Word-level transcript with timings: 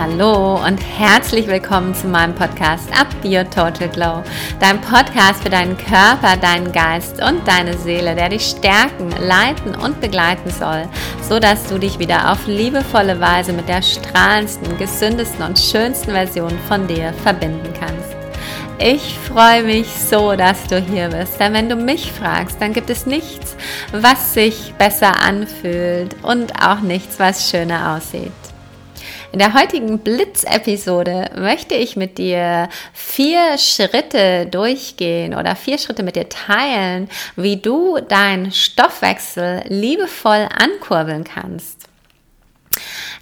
Hallo 0.00 0.54
und 0.54 0.78
herzlich 0.78 1.46
willkommen 1.46 1.94
zu 1.94 2.06
meinem 2.06 2.34
Podcast 2.34 2.88
Up 2.98 3.08
Your 3.22 3.44
Total 3.44 3.86
Glow. 3.86 4.22
Dein 4.58 4.80
Podcast 4.80 5.42
für 5.42 5.50
deinen 5.50 5.76
Körper, 5.76 6.38
deinen 6.40 6.72
Geist 6.72 7.22
und 7.22 7.46
deine 7.46 7.76
Seele, 7.76 8.14
der 8.14 8.30
dich 8.30 8.46
stärken, 8.46 9.10
leiten 9.20 9.74
und 9.74 10.00
begleiten 10.00 10.48
soll, 10.48 10.88
so 11.28 11.38
dass 11.38 11.66
du 11.66 11.76
dich 11.76 11.98
wieder 11.98 12.32
auf 12.32 12.46
liebevolle 12.46 13.20
Weise 13.20 13.52
mit 13.52 13.68
der 13.68 13.82
strahlendsten, 13.82 14.78
gesündesten 14.78 15.44
und 15.44 15.58
schönsten 15.58 16.12
Version 16.12 16.58
von 16.66 16.86
dir 16.86 17.12
verbinden 17.22 17.70
kannst. 17.78 18.16
Ich 18.78 19.18
freue 19.18 19.64
mich 19.64 19.86
so, 19.86 20.34
dass 20.34 20.66
du 20.66 20.80
hier 20.80 21.10
bist, 21.10 21.38
denn 21.38 21.52
wenn 21.52 21.68
du 21.68 21.76
mich 21.76 22.10
fragst, 22.10 22.56
dann 22.58 22.72
gibt 22.72 22.88
es 22.88 23.04
nichts, 23.04 23.54
was 23.92 24.32
sich 24.32 24.72
besser 24.78 25.20
anfühlt 25.20 26.16
und 26.22 26.54
auch 26.64 26.80
nichts, 26.80 27.18
was 27.18 27.50
schöner 27.50 27.94
aussieht. 27.94 28.32
In 29.32 29.38
der 29.38 29.54
heutigen 29.54 30.00
Blitz-Episode 30.00 31.30
möchte 31.36 31.74
ich 31.76 31.94
mit 31.94 32.18
dir 32.18 32.68
vier 32.92 33.58
Schritte 33.58 34.46
durchgehen 34.46 35.34
oder 35.34 35.54
vier 35.54 35.78
Schritte 35.78 36.02
mit 36.02 36.16
dir 36.16 36.28
teilen, 36.28 37.08
wie 37.36 37.56
du 37.56 38.00
deinen 38.00 38.50
Stoffwechsel 38.50 39.62
liebevoll 39.68 40.48
ankurbeln 40.58 41.22
kannst. 41.22 41.86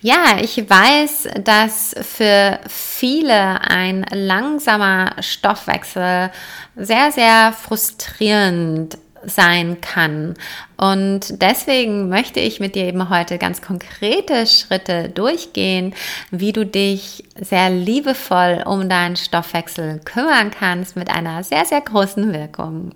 Ja, 0.00 0.38
ich 0.40 0.68
weiß, 0.68 1.28
dass 1.44 1.94
für 2.00 2.59
viele 2.68 3.60
ein 3.68 4.06
langsamer 4.10 5.14
Stoffwechsel 5.20 6.30
sehr, 6.74 7.12
sehr 7.12 7.52
frustrierend 7.52 8.96
sein 9.24 9.80
kann. 9.80 10.34
Und 10.77 11.42
deswegen 11.42 12.09
möchte 12.09 12.40
ich 12.40 12.60
mit 12.60 12.74
dir 12.74 12.84
eben 12.84 13.09
heute 13.10 13.38
ganz 13.38 13.62
konkrete 13.62 14.46
Schritte 14.46 15.09
durchgehen, 15.09 15.95
wie 16.30 16.52
du 16.52 16.64
dich 16.64 17.24
sehr 17.40 17.70
liebevoll 17.70 18.62
um 18.66 18.88
deinen 18.88 19.16
Stoffwechsel 19.16 20.01
kümmern 20.04 20.51
kannst 20.51 20.96
mit 20.96 21.10
einer 21.10 21.43
sehr, 21.45 21.65
sehr 21.65 21.80
großen 21.80 22.32
Wirkung. 22.32 22.93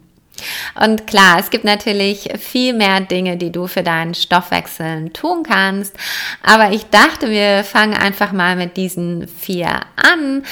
Und 0.80 1.06
klar, 1.06 1.38
es 1.38 1.50
gibt 1.50 1.64
natürlich 1.64 2.30
viel 2.38 2.72
mehr 2.72 3.00
Dinge, 3.00 3.36
die 3.36 3.52
du 3.52 3.66
für 3.66 3.82
deinen 3.82 4.14
Stoffwechsel 4.14 5.10
tun 5.10 5.42
kannst. 5.42 5.94
Aber 6.42 6.72
ich 6.72 6.84
dachte, 6.86 7.30
wir 7.30 7.64
fangen 7.64 7.94
einfach 7.94 8.32
mal 8.32 8.56
mit 8.56 8.76
diesen 8.76 9.28
vier 9.28 9.80
an. 9.96 10.44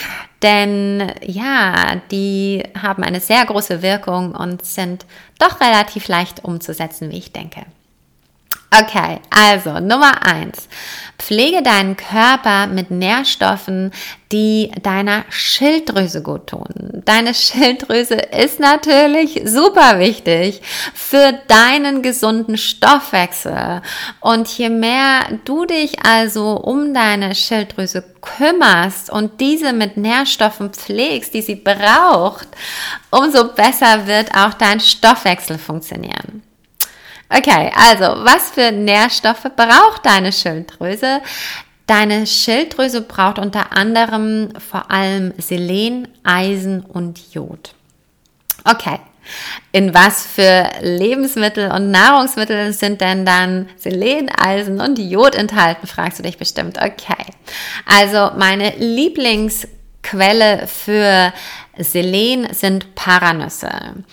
Denn 0.43 1.13
ja, 1.23 1.97
die 2.11 2.63
haben 2.81 3.03
eine 3.03 3.21
sehr 3.21 3.45
große 3.45 3.83
Wirkung 3.83 4.35
und 4.35 4.65
sind 4.65 5.05
doch 5.39 5.61
relativ 5.61 6.09
leicht 6.09 6.45
umzusetzen, 6.45 7.11
wie 7.11 7.19
ich 7.19 7.33
denke. 7.33 7.67
Okay, 8.73 9.21
also 9.31 9.81
Nummer 9.81 10.25
eins. 10.25 10.69
Pflege 11.19 11.61
deinen 11.61 11.97
Körper 11.97 12.69
mit 12.69 12.93
Nährstoffen, 12.93 13.91
die 14.31 14.71
deiner 14.83 15.25
Schilddrüse 15.29 16.23
gut 16.23 16.47
tun. 16.47 17.03
Deine 17.05 17.35
Schilddrüse 17.35 18.15
ist 18.15 18.61
natürlich 18.61 19.43
super 19.45 19.99
wichtig 19.99 20.63
für 20.95 21.33
deinen 21.49 22.03
gesunden 22.03 22.57
Stoffwechsel. 22.57 23.83
Und 24.21 24.47
je 24.57 24.69
mehr 24.69 25.25
du 25.45 25.65
dich 25.67 26.05
also 26.05 26.53
um 26.53 26.95
deine 26.95 27.35
Schilddrüse 27.35 28.05
kümmerst 28.21 29.11
und 29.11 29.41
diese 29.41 29.73
mit 29.73 29.97
Nährstoffen 29.97 30.71
pflegst, 30.71 31.35
die 31.35 31.43
sie 31.43 31.57
braucht, 31.57 32.47
umso 33.11 33.53
besser 33.53 34.07
wird 34.07 34.33
auch 34.37 34.55
dein 34.55 34.79
Stoffwechsel 34.79 35.59
funktionieren. 35.59 36.45
Okay, 37.33 37.71
also 37.77 38.25
was 38.25 38.51
für 38.51 38.73
Nährstoffe 38.73 39.47
braucht 39.55 40.05
deine 40.05 40.33
Schilddrüse? 40.33 41.21
Deine 41.87 42.27
Schilddrüse 42.27 43.03
braucht 43.03 43.39
unter 43.39 43.77
anderem 43.77 44.51
vor 44.59 44.91
allem 44.91 45.33
Selen, 45.39 46.09
Eisen 46.25 46.81
und 46.83 47.33
Jod. 47.33 47.75
Okay, 48.65 48.99
in 49.73 49.95
was 49.95 50.27
für 50.27 50.71
Lebensmittel 50.81 51.71
und 51.71 51.91
Nahrungsmittel 51.91 52.73
sind 52.73 53.01
denn 53.01 53.25
dann 53.25 53.69
Selen, 53.77 54.29
Eisen 54.29 54.81
und 54.81 54.99
Jod 54.99 55.35
enthalten, 55.35 55.87
fragst 55.87 56.19
du 56.19 56.23
dich 56.23 56.39
bestimmt. 56.39 56.79
Okay, 56.79 57.25
also 57.87 58.33
meine 58.37 58.71
Lieblingsquelle 58.77 60.67
für 60.67 61.33
Selen 61.79 62.53
sind 62.53 62.95
Paranüsse. 62.95 64.05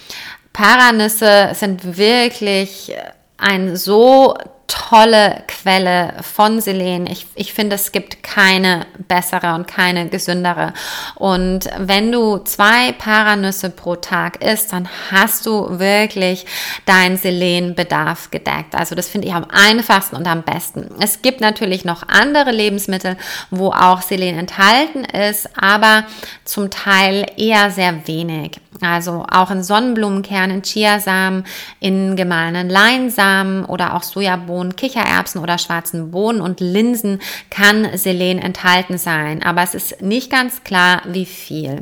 Paranüsse 0.58 1.52
sind 1.54 1.98
wirklich 1.98 2.92
ein 3.38 3.76
so 3.76 4.36
tolle 4.68 5.44
Quelle 5.48 6.16
von 6.22 6.60
Selen. 6.60 7.08
Ich, 7.08 7.26
ich 7.36 7.54
finde, 7.54 7.76
es 7.76 7.94
gibt 7.94 8.22
keine 8.22 8.86
bessere 9.08 9.56
und 9.56 9.66
keine 9.66 10.10
gesündere. 10.10 10.74
Und 11.16 11.70
wenn 11.78 12.12
du 12.12 12.40
zwei 12.40 12.92
Paranüsse 12.92 13.70
pro 13.70 13.96
Tag 13.96 14.44
isst, 14.44 14.74
dann 14.74 14.90
hast 15.10 15.46
du 15.46 15.80
wirklich 15.80 16.46
deinen 16.86 17.18
Selenbedarf 17.18 18.30
gedeckt. 18.30 18.76
Also 18.76 18.94
das 18.94 19.08
finde 19.08 19.28
ich 19.28 19.34
am 19.34 19.46
einfachsten 19.50 20.18
und 20.18 20.28
am 20.28 20.44
besten. 20.44 20.90
Es 21.00 21.22
gibt 21.22 21.40
natürlich 21.40 21.86
noch 21.86 22.04
andere 22.08 22.52
Lebensmittel, 22.52 23.18
wo 23.50 23.72
auch 23.72 24.02
Selen 24.02 24.38
enthalten 24.38 25.06
ist, 25.06 25.50
aber 25.58 26.04
zum 26.44 26.70
Teil 26.70 27.26
eher 27.38 27.72
sehr 27.72 28.06
wenig. 28.08 28.60
Also 28.82 29.26
auch 29.30 29.52
in 29.52 29.64
Sonnenblumenkernen, 29.64 30.62
Chiasamen, 30.62 31.46
in 31.80 32.16
gemahlenen 32.16 32.70
Leinsamen 32.70 33.66
oder 33.66 33.96
auch 33.96 34.04
Sojabohnen, 34.04 34.57
Kichererbsen 34.76 35.42
oder 35.42 35.58
schwarzen 35.58 36.12
Bohnen 36.12 36.42
und 36.42 36.60
Linsen 36.60 37.22
kann 37.50 37.98
Selen 37.98 38.40
enthalten 38.40 38.98
sein. 38.98 39.44
Aber 39.44 39.64
es 39.64 39.74
ist 39.74 40.02
nicht 40.02 40.32
ganz 40.32 40.64
klar, 40.64 41.02
wie 41.06 41.26
viel. 41.26 41.82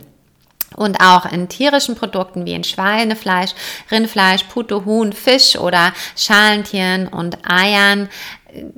Und 0.76 1.00
auch 1.00 1.26
in 1.32 1.48
tierischen 1.48 1.96
Produkten 1.96 2.46
wie 2.46 2.54
in 2.54 2.64
Schweinefleisch, 2.64 3.52
Rindfleisch, 3.92 4.44
Pute, 4.44 4.84
Huhn, 4.86 5.14
Fisch 5.14 5.58
oder 5.58 5.94
Schalentieren 6.18 7.08
und 7.08 7.38
Eiern, 7.50 8.10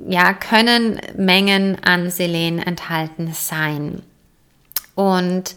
ja, 0.08 0.34
können 0.34 1.00
Mengen 1.16 1.84
an 1.84 2.10
Selen 2.10 2.60
enthalten 2.60 3.34
sein. 3.34 4.04
Und 4.96 5.56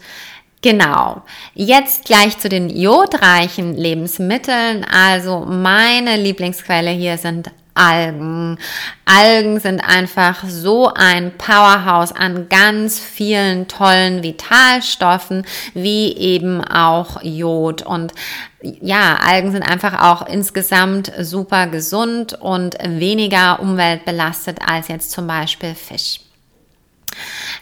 Genau. 0.63 1.23
Jetzt 1.55 2.05
gleich 2.05 2.37
zu 2.37 2.47
den 2.47 2.69
jodreichen 2.69 3.75
Lebensmitteln. 3.75 4.85
Also 4.85 5.39
meine 5.39 6.17
Lieblingsquelle 6.17 6.91
hier 6.91 7.17
sind 7.17 7.49
Algen. 7.73 8.57
Algen 9.05 9.59
sind 9.59 9.79
einfach 9.79 10.43
so 10.47 10.91
ein 10.93 11.37
Powerhouse 11.37 12.11
an 12.11 12.49
ganz 12.49 12.99
vielen 12.99 13.67
tollen 13.67 14.23
Vitalstoffen, 14.23 15.45
wie 15.73 16.15
eben 16.15 16.63
auch 16.63 17.21
Jod. 17.23 17.81
Und 17.81 18.13
ja, 18.61 19.15
Algen 19.15 19.51
sind 19.51 19.63
einfach 19.63 20.01
auch 20.01 20.27
insgesamt 20.27 21.11
super 21.19 21.67
gesund 21.67 22.33
und 22.33 22.77
weniger 22.83 23.59
umweltbelastet 23.59 24.59
als 24.65 24.87
jetzt 24.87 25.11
zum 25.11 25.27
Beispiel 25.27 25.75
Fisch. 25.75 26.19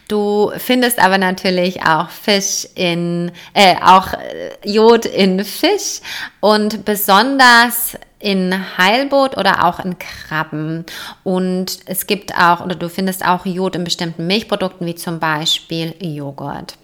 Du 0.08 0.52
findest 0.58 1.00
aber 1.00 1.18
natürlich 1.18 1.84
auch 1.84 2.10
Fisch 2.10 2.68
in, 2.76 3.32
äh, 3.54 3.76
auch 3.82 4.14
äh, 4.14 4.52
Jod 4.64 5.06
in 5.06 5.44
Fisch 5.44 6.02
und 6.40 6.86
besonders 6.86 7.98
in 8.20 8.78
Heilboot 8.78 9.38
oder 9.38 9.66
auch 9.66 9.80
in 9.80 9.98
Krabben. 9.98 10.86
Und 11.24 11.80
es 11.86 12.06
gibt 12.06 12.36
auch, 12.36 12.62
oder 12.62 12.76
du 12.76 12.90
findest 12.90 13.26
auch 13.26 13.46
Jod 13.46 13.76
in 13.76 13.84
bestimmten 13.84 14.28
Milchprodukten, 14.28 14.86
wie 14.86 14.96
zum 14.96 15.20
Beispiel 15.20 15.96
Joghurt. 16.00 16.76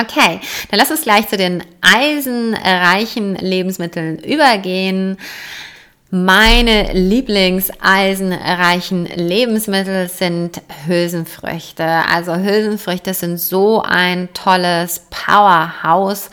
Okay, 0.00 0.40
dann 0.70 0.78
lass 0.78 0.92
uns 0.92 1.02
gleich 1.02 1.28
zu 1.28 1.36
den 1.36 1.64
eisenreichen 1.80 3.34
Lebensmitteln 3.34 4.18
übergehen. 4.20 5.18
Meine 6.10 6.94
Lieblingseisenreichen 6.94 9.04
Lebensmittel 9.04 10.08
sind 10.08 10.62
Hülsenfrüchte. 10.86 11.84
Also 11.84 12.34
Hülsenfrüchte 12.34 13.12
sind 13.12 13.36
so 13.36 13.82
ein 13.82 14.30
tolles 14.32 15.02
Powerhouse. 15.10 16.30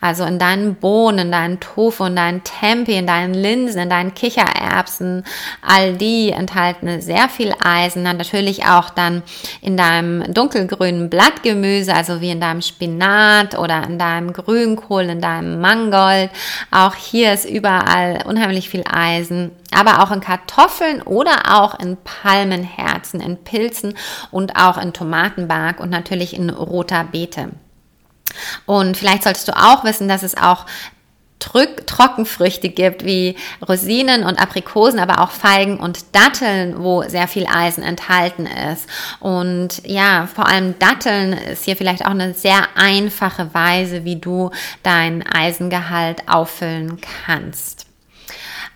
Also 0.00 0.24
in 0.24 0.38
deinen 0.38 0.76
Bohnen, 0.76 1.18
in 1.18 1.32
deinen 1.32 1.60
Tofu, 1.60 2.04
in 2.04 2.16
deinen 2.16 2.42
Tempe, 2.42 2.92
in 2.92 3.06
deinen 3.06 3.34
Linsen, 3.34 3.82
in 3.82 3.90
deinen 3.90 4.14
Kichererbsen, 4.14 5.24
all 5.60 5.92
die 5.92 6.30
enthalten 6.30 7.02
sehr 7.02 7.28
viel 7.28 7.52
Eisen. 7.62 8.06
Dann 8.06 8.16
natürlich 8.16 8.64
auch 8.64 8.88
dann 8.88 9.22
in 9.60 9.76
deinem 9.76 10.32
dunkelgrünen 10.32 11.10
Blattgemüse, 11.10 11.94
also 11.94 12.22
wie 12.22 12.30
in 12.30 12.40
deinem 12.40 12.62
Spinat 12.62 13.58
oder 13.58 13.82
in 13.82 13.98
deinem 13.98 14.32
Grünkohl, 14.32 15.10
in 15.10 15.20
deinem 15.20 15.60
Mangold. 15.60 16.30
Auch 16.70 16.94
hier 16.94 17.34
ist 17.34 17.44
überall 17.44 18.20
unheimlich 18.24 18.70
viel 18.70 18.84
Eisen. 18.90 19.17
Eiweißen, 19.18 19.50
aber 19.72 20.02
auch 20.02 20.10
in 20.10 20.20
Kartoffeln 20.20 21.02
oder 21.02 21.60
auch 21.60 21.78
in 21.78 21.96
Palmenherzen, 21.96 23.20
in 23.20 23.36
Pilzen 23.36 23.94
und 24.30 24.56
auch 24.56 24.78
in 24.78 24.92
Tomatenbark 24.92 25.80
und 25.80 25.90
natürlich 25.90 26.34
in 26.34 26.50
roter 26.50 27.04
Beete. 27.04 27.50
Und 28.66 28.96
vielleicht 28.96 29.24
solltest 29.24 29.48
du 29.48 29.56
auch 29.56 29.84
wissen, 29.84 30.08
dass 30.08 30.22
es 30.22 30.36
auch 30.36 30.66
Trockenfrüchte 31.40 32.68
gibt, 32.68 33.04
wie 33.04 33.36
Rosinen 33.66 34.24
und 34.24 34.40
Aprikosen, 34.40 34.98
aber 34.98 35.22
auch 35.22 35.30
Feigen 35.30 35.78
und 35.78 36.14
Datteln, 36.14 36.82
wo 36.82 37.04
sehr 37.04 37.28
viel 37.28 37.46
Eisen 37.46 37.84
enthalten 37.84 38.46
ist. 38.46 38.88
Und 39.20 39.86
ja, 39.86 40.26
vor 40.26 40.48
allem 40.48 40.76
Datteln 40.80 41.32
ist 41.32 41.64
hier 41.64 41.76
vielleicht 41.76 42.04
auch 42.04 42.10
eine 42.10 42.34
sehr 42.34 42.66
einfache 42.74 43.54
Weise, 43.54 44.04
wie 44.04 44.16
du 44.16 44.50
dein 44.82 45.24
Eisengehalt 45.26 46.28
auffüllen 46.28 46.98
kannst. 47.24 47.87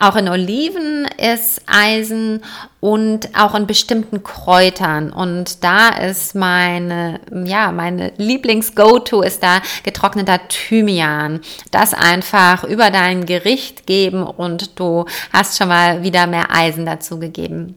Auch 0.03 0.17
in 0.17 0.29
Oliven 0.29 1.07
ist 1.17 1.63
Eisen 1.67 2.43
und 2.81 3.29
auch 3.39 3.55
in 3.55 3.69
bestimmten 3.69 4.25
Kräutern. 4.25 5.13
Und 5.13 5.63
da 5.63 5.91
ist 5.91 6.35
meine, 6.35 7.21
ja, 7.45 7.71
meine 7.71 8.13
Lieblings-Go-To 8.17 9.23
ist 9.23 9.45
da 9.45 9.63
getrockneter 9.85 10.41
Thymian. 10.49 11.41
Das 11.71 11.95
einfach 11.95 12.65
über 12.65 12.91
dein 12.91 13.27
Gericht 13.27 13.87
geben 13.87 14.25
und 14.25 14.81
du 14.81 15.05
hast 15.33 15.57
schon 15.57 15.69
mal 15.69 16.03
wieder 16.03 16.27
mehr 16.27 16.53
Eisen 16.53 16.85
dazu 16.85 17.21
gegeben. 17.21 17.77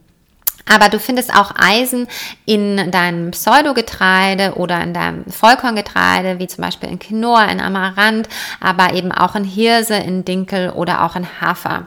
Aber 0.68 0.90
du 0.90 1.00
findest 1.00 1.34
auch 1.34 1.52
Eisen 1.56 2.08
in 2.46 2.92
deinem 2.92 3.32
Pseudogetreide 3.32 4.56
oder 4.56 4.82
in 4.82 4.94
deinem 4.94 5.26
Vollkorngetreide, 5.26 6.40
wie 6.40 6.48
zum 6.48 6.64
Beispiel 6.64 6.90
in 6.90 7.00
Quinoa, 7.00 7.46
in 7.46 7.62
Amaranth, 7.62 8.28
aber 8.60 8.94
eben 8.94 9.12
auch 9.12 9.36
in 9.36 9.44
Hirse, 9.44 9.96
in 9.96 10.26
Dinkel 10.26 10.72
oder 10.72 11.04
auch 11.04 11.16
in 11.16 11.28
Hafer. 11.40 11.86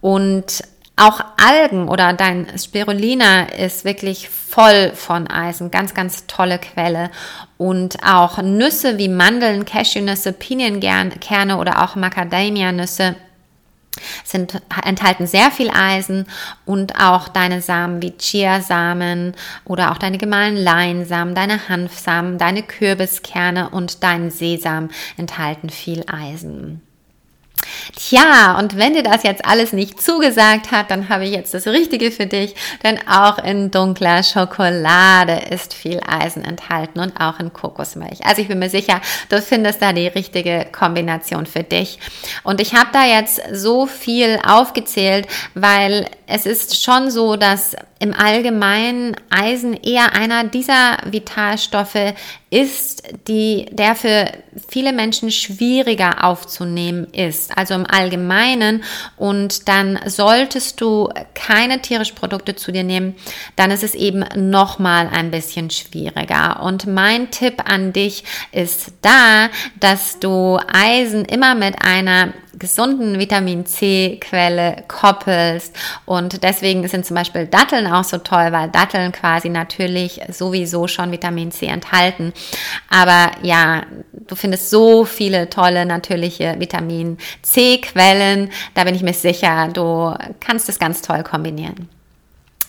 Und 0.00 0.62
auch 0.96 1.20
Algen 1.42 1.88
oder 1.88 2.12
dein 2.12 2.46
Spirulina 2.58 3.44
ist 3.44 3.84
wirklich 3.84 4.28
voll 4.28 4.92
von 4.94 5.28
Eisen, 5.28 5.70
ganz, 5.70 5.94
ganz 5.94 6.26
tolle 6.26 6.58
Quelle. 6.58 7.10
Und 7.56 7.98
auch 8.04 8.42
Nüsse 8.42 8.98
wie 8.98 9.08
Mandeln, 9.08 9.64
Cashewnüsse, 9.64 10.32
Pinienkerne 10.32 11.56
oder 11.56 11.82
auch 11.82 11.96
Macadamia-Nüsse 11.96 13.16
sind, 14.24 14.60
enthalten 14.84 15.26
sehr 15.26 15.50
viel 15.50 15.70
Eisen 15.70 16.26
und 16.64 17.00
auch 17.00 17.28
deine 17.28 17.62
Samen 17.62 18.02
wie 18.02 18.16
Chiasamen 18.16 19.34
oder 19.64 19.90
auch 19.90 19.98
deine 19.98 20.18
gemahlenen 20.18 20.62
Leinsamen, 20.62 21.34
deine 21.34 21.68
Hanfsamen, 21.68 22.38
deine 22.38 22.62
Kürbiskerne 22.62 23.70
und 23.70 24.02
dein 24.02 24.30
Sesam 24.30 24.90
enthalten 25.16 25.70
viel 25.70 26.04
Eisen. 26.06 26.82
Tja, 27.96 28.58
und 28.58 28.76
wenn 28.76 28.94
dir 28.94 29.02
das 29.02 29.22
jetzt 29.22 29.44
alles 29.44 29.72
nicht 29.72 30.00
zugesagt 30.00 30.70
hat, 30.70 30.90
dann 30.90 31.08
habe 31.08 31.24
ich 31.24 31.32
jetzt 31.32 31.54
das 31.54 31.66
Richtige 31.66 32.10
für 32.10 32.26
dich, 32.26 32.54
denn 32.82 32.98
auch 33.08 33.38
in 33.38 33.70
dunkler 33.70 34.22
Schokolade 34.22 35.40
ist 35.50 35.74
viel 35.74 36.00
Eisen 36.06 36.44
enthalten 36.44 37.00
und 37.00 37.20
auch 37.20 37.38
in 37.40 37.52
Kokosmilch. 37.52 38.24
Also 38.24 38.42
ich 38.42 38.48
bin 38.48 38.58
mir 38.58 38.70
sicher, 38.70 39.00
du 39.28 39.40
findest 39.40 39.82
da 39.82 39.92
die 39.92 40.08
richtige 40.08 40.66
Kombination 40.70 41.46
für 41.46 41.62
dich. 41.62 41.98
Und 42.42 42.60
ich 42.60 42.74
habe 42.74 42.90
da 42.92 43.04
jetzt 43.04 43.40
so 43.52 43.86
viel 43.86 44.38
aufgezählt, 44.46 45.26
weil 45.54 46.06
es 46.26 46.46
ist 46.46 46.82
schon 46.82 47.10
so, 47.10 47.36
dass 47.36 47.74
im 47.98 48.14
Allgemeinen 48.14 49.14
Eisen 49.28 49.74
eher 49.74 50.14
einer 50.14 50.44
dieser 50.44 50.96
Vitalstoffe 51.04 52.14
ist, 52.48 53.02
die, 53.28 53.66
der 53.72 53.94
für 53.94 54.32
viele 54.68 54.92
Menschen 54.92 55.30
schwieriger 55.30 56.24
aufzunehmen 56.24 57.08
ist. 57.12 57.56
Also 57.60 57.74
im 57.74 57.84
Allgemeinen. 57.86 58.82
Und 59.18 59.68
dann 59.68 59.98
solltest 60.06 60.80
du 60.80 61.10
keine 61.34 61.82
tierischen 61.82 62.16
Produkte 62.16 62.56
zu 62.56 62.72
dir 62.72 62.84
nehmen, 62.84 63.16
dann 63.56 63.70
ist 63.70 63.82
es 63.82 63.94
eben 63.94 64.24
nochmal 64.34 65.10
ein 65.12 65.30
bisschen 65.30 65.68
schwieriger. 65.68 66.62
Und 66.62 66.86
mein 66.86 67.30
Tipp 67.30 67.62
an 67.70 67.92
dich 67.92 68.24
ist 68.50 68.94
da, 69.02 69.50
dass 69.78 70.20
du 70.20 70.58
Eisen 70.72 71.26
immer 71.26 71.54
mit 71.54 71.82
einer 71.84 72.32
gesunden 72.58 73.18
Vitamin 73.18 73.66
C-Quelle 73.66 74.84
koppelst. 74.88 75.74
Und 76.04 76.42
deswegen 76.42 76.86
sind 76.88 77.06
zum 77.06 77.16
Beispiel 77.16 77.46
Datteln 77.46 77.86
auch 77.86 78.04
so 78.04 78.18
toll, 78.18 78.52
weil 78.52 78.68
Datteln 78.68 79.12
quasi 79.12 79.48
natürlich 79.48 80.20
sowieso 80.28 80.88
schon 80.88 81.12
Vitamin 81.12 81.52
C 81.52 81.66
enthalten. 81.66 82.32
Aber 82.88 83.30
ja, 83.42 83.82
du 84.12 84.34
findest 84.34 84.70
so 84.70 85.04
viele 85.04 85.50
tolle 85.50 85.86
natürliche 85.86 86.56
Vitamin 86.58 87.18
C-Quellen. 87.52 88.50
Da 88.74 88.84
bin 88.84 88.94
ich 88.94 89.02
mir 89.02 89.14
sicher, 89.14 89.68
du 89.68 90.14
kannst 90.40 90.68
es 90.68 90.78
ganz 90.78 91.02
toll 91.02 91.22
kombinieren. 91.22 91.88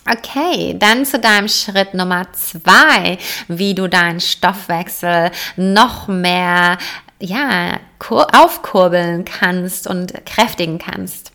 Okay, 0.09 0.75
dann 0.77 1.05
zu 1.05 1.19
deinem 1.19 1.47
Schritt 1.47 1.93
Nummer 1.93 2.25
zwei, 2.33 3.19
wie 3.47 3.75
du 3.75 3.87
deinen 3.87 4.19
Stoffwechsel 4.19 5.31
noch 5.57 6.07
mehr 6.07 6.79
ja, 7.19 7.79
aufkurbeln 8.09 9.25
kannst 9.25 9.85
und 9.85 10.25
kräftigen 10.25 10.79
kannst. 10.79 11.30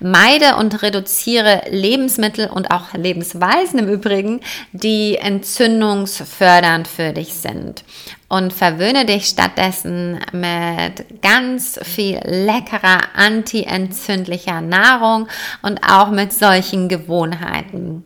Meide 0.00 0.56
und 0.56 0.82
reduziere 0.82 1.62
Lebensmittel 1.70 2.48
und 2.48 2.70
auch 2.70 2.92
Lebensweisen 2.94 3.78
im 3.78 3.88
Übrigen, 3.88 4.40
die 4.72 5.16
entzündungsfördernd 5.16 6.88
für 6.88 7.12
dich 7.12 7.34
sind. 7.34 7.84
Und 8.28 8.52
verwöhne 8.52 9.06
dich 9.06 9.26
stattdessen 9.26 10.20
mit 10.32 11.22
ganz 11.22 11.80
viel 11.82 12.20
leckerer 12.24 13.00
antientzündlicher 13.14 14.60
Nahrung 14.60 15.28
und 15.62 15.80
auch 15.82 16.10
mit 16.10 16.32
solchen 16.32 16.88
Gewohnheiten. 16.88 18.04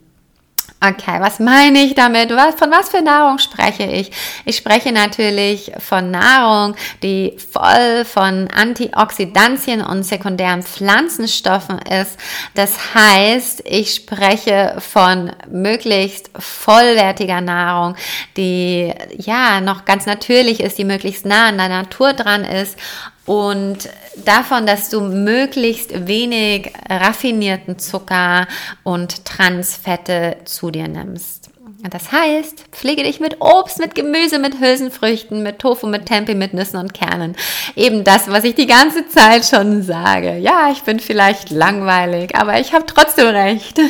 Okay, 0.85 1.21
was 1.21 1.39
meine 1.39 1.85
ich 1.85 1.95
damit? 1.95 2.33
Von 2.33 2.73
was 2.73 2.89
für 2.89 3.03
Nahrung 3.03 3.39
spreche 3.39 3.85
ich? 3.85 4.11
Ich 4.45 4.57
spreche 4.57 4.91
natürlich 4.91 5.71
von 5.79 6.11
Nahrung, 6.11 6.75
die 7.05 7.37
voll 7.53 8.05
von 8.05 8.49
Antioxidantien 8.51 9.81
und 9.81 10.03
sekundären 10.03 10.65
Pflanzenstoffen 10.65 11.79
ist. 11.79 12.19
Das 12.55 12.95
heißt, 12.97 13.63
ich 13.65 13.95
spreche 13.95 14.75
von 14.81 15.31
möglichst 15.49 16.31
vollwertiger 16.37 17.41
Nahrung, 17.41 17.95
die 18.37 18.93
ja 19.19 19.61
noch 19.61 19.85
ganz 19.85 20.05
natürlich 20.07 20.59
ist, 20.59 20.79
die 20.79 20.85
möglichst 20.85 21.25
nah 21.25 21.47
an 21.47 21.59
der 21.59 21.69
Natur 21.69 22.13
dran 22.13 22.45
ist 22.45 22.77
und 23.25 23.89
davon, 24.25 24.67
dass 24.67 24.91
du 24.91 25.01
möglichst 25.01 26.07
wenig 26.07 26.73
raffinierten 26.89 27.79
Zucker 27.79 28.47
und 28.83 29.25
Transfette 29.25 30.39
zu 30.45 30.71
dir 30.71 30.89
nimmst. 30.89 31.43
Das 31.91 32.13
heißt, 32.13 32.67
pflege 32.71 33.03
dich 33.03 33.19
mit 33.19 33.41
Obst, 33.41 33.81
mit 33.81 33.97
Gemüse, 33.97 34.39
mit 34.39 34.61
Hülsenfrüchten, 34.61 35.43
mit 35.43 35.59
Tofu, 35.59 35.89
mit 35.89 36.07
Tempeh, 36.07 36.37
mit 36.37 36.55
Nüssen 36.55 36.79
und 36.79 36.95
Kernen. 36.95 37.35
Eben 37.75 38.05
das, 38.05 38.29
was 38.29 38.45
ich 38.45 38.55
die 38.55 38.69
ganze 38.69 39.09
Zeit 39.09 39.45
schon 39.45 39.83
sage. 39.83 40.37
Ja, 40.39 40.71
ich 40.71 40.83
bin 40.83 41.01
vielleicht 41.01 41.51
langweilig, 41.51 42.37
aber 42.37 42.61
ich 42.61 42.73
habe 42.73 42.87
trotzdem 42.87 43.27
recht. 43.27 43.81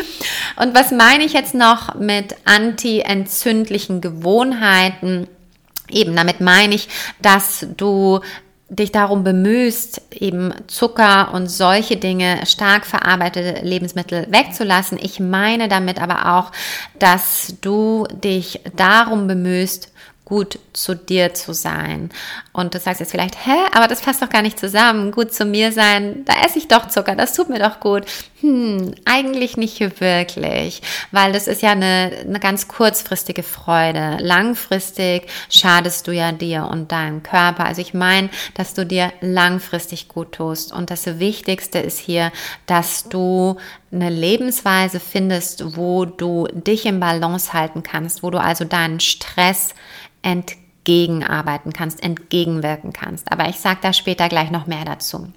Und 0.56 0.74
was 0.74 0.90
meine 0.90 1.24
ich 1.24 1.34
jetzt 1.34 1.54
noch 1.54 1.96
mit 1.96 2.34
anti-entzündlichen 2.46 4.00
Gewohnheiten? 4.00 5.28
Eben, 5.90 6.16
damit 6.16 6.40
meine 6.40 6.74
ich, 6.74 6.88
dass 7.20 7.66
du 7.76 8.20
dich 8.68 8.92
darum 8.92 9.24
bemühst, 9.24 10.00
eben 10.10 10.52
Zucker 10.66 11.32
und 11.34 11.48
solche 11.48 11.96
Dinge, 11.96 12.46
stark 12.46 12.86
verarbeitete 12.86 13.64
Lebensmittel 13.64 14.26
wegzulassen. 14.30 14.98
Ich 15.00 15.20
meine 15.20 15.68
damit 15.68 16.00
aber 16.00 16.34
auch, 16.34 16.50
dass 16.98 17.54
du 17.60 18.06
dich 18.10 18.60
darum 18.76 19.26
bemühst, 19.26 19.92
gut 20.24 20.58
zu 20.72 20.94
dir 20.94 21.34
zu 21.34 21.52
sein. 21.52 22.10
Und 22.52 22.74
du 22.74 22.78
sagst 22.78 23.00
jetzt 23.00 23.10
vielleicht, 23.10 23.46
hä, 23.46 23.56
aber 23.72 23.88
das 23.88 24.00
passt 24.00 24.22
doch 24.22 24.30
gar 24.30 24.42
nicht 24.42 24.58
zusammen. 24.58 25.12
Gut 25.12 25.34
zu 25.34 25.44
mir 25.44 25.70
sein, 25.70 26.24
da 26.24 26.34
esse 26.44 26.58
ich 26.58 26.68
doch 26.68 26.88
Zucker, 26.88 27.14
das 27.14 27.34
tut 27.34 27.50
mir 27.50 27.58
doch 27.58 27.78
gut. 27.78 28.04
Hm, 28.40 28.94
eigentlich 29.04 29.56
nicht 29.56 29.80
wirklich, 30.00 30.82
weil 31.12 31.32
das 31.32 31.46
ist 31.46 31.62
ja 31.62 31.72
eine, 31.72 32.10
eine 32.20 32.40
ganz 32.40 32.68
kurzfristige 32.68 33.42
Freude. 33.42 34.16
Langfristig 34.20 35.28
schadest 35.50 36.06
du 36.06 36.12
ja 36.12 36.32
dir 36.32 36.68
und 36.70 36.90
deinem 36.90 37.22
Körper. 37.22 37.66
Also 37.66 37.82
ich 37.82 37.92
meine, 37.92 38.30
dass 38.54 38.72
du 38.72 38.86
dir 38.86 39.12
langfristig 39.20 40.08
gut 40.08 40.32
tust. 40.32 40.72
Und 40.72 40.90
das 40.90 41.18
Wichtigste 41.18 41.80
ist 41.80 41.98
hier, 41.98 42.32
dass 42.66 43.08
du 43.10 43.56
eine 43.94 44.10
Lebensweise 44.10 45.00
findest, 45.00 45.76
wo 45.76 46.04
du 46.04 46.48
dich 46.52 46.84
im 46.86 47.00
Balance 47.00 47.52
halten 47.52 47.82
kannst, 47.82 48.22
wo 48.22 48.30
du 48.30 48.40
also 48.40 48.64
deinen 48.64 49.00
Stress 49.00 49.74
entgegenarbeiten 50.24 51.72
kannst, 51.72 52.02
entgegenwirken 52.02 52.92
kannst. 52.92 53.30
Aber 53.30 53.48
ich 53.48 53.60
sage 53.60 53.78
da 53.82 53.92
später 53.92 54.28
gleich 54.28 54.50
noch 54.50 54.66
mehr 54.66 54.84
dazu. 54.84 55.28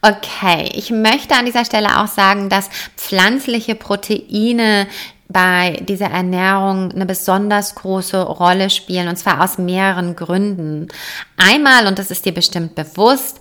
Okay, 0.00 0.70
ich 0.74 0.90
möchte 0.90 1.34
an 1.34 1.46
dieser 1.46 1.64
Stelle 1.64 2.00
auch 2.00 2.06
sagen, 2.06 2.48
dass 2.48 2.70
pflanzliche 2.96 3.74
Proteine 3.74 4.86
bei 5.28 5.82
dieser 5.86 6.06
Ernährung 6.06 6.92
eine 6.92 7.04
besonders 7.04 7.74
große 7.74 8.22
Rolle 8.22 8.70
spielen 8.70 9.08
und 9.08 9.16
zwar 9.16 9.42
aus 9.42 9.58
mehreren 9.58 10.16
Gründen. 10.16 10.88
Einmal, 11.36 11.86
und 11.86 11.98
das 11.98 12.10
ist 12.10 12.24
dir 12.24 12.32
bestimmt 12.32 12.74
bewusst, 12.76 13.38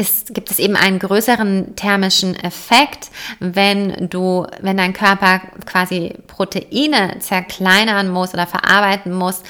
ist, 0.00 0.34
gibt 0.34 0.50
es 0.50 0.58
eben 0.58 0.76
einen 0.76 0.98
größeren 0.98 1.76
thermischen 1.76 2.34
Effekt, 2.34 3.10
wenn 3.38 4.08
du, 4.08 4.46
wenn 4.60 4.78
dein 4.78 4.94
Körper 4.94 5.42
quasi 5.66 6.14
Proteine 6.26 7.18
zerkleinern 7.20 8.08
muss 8.08 8.32
oder 8.32 8.46
verarbeiten 8.46 9.12
muss, 9.12 9.42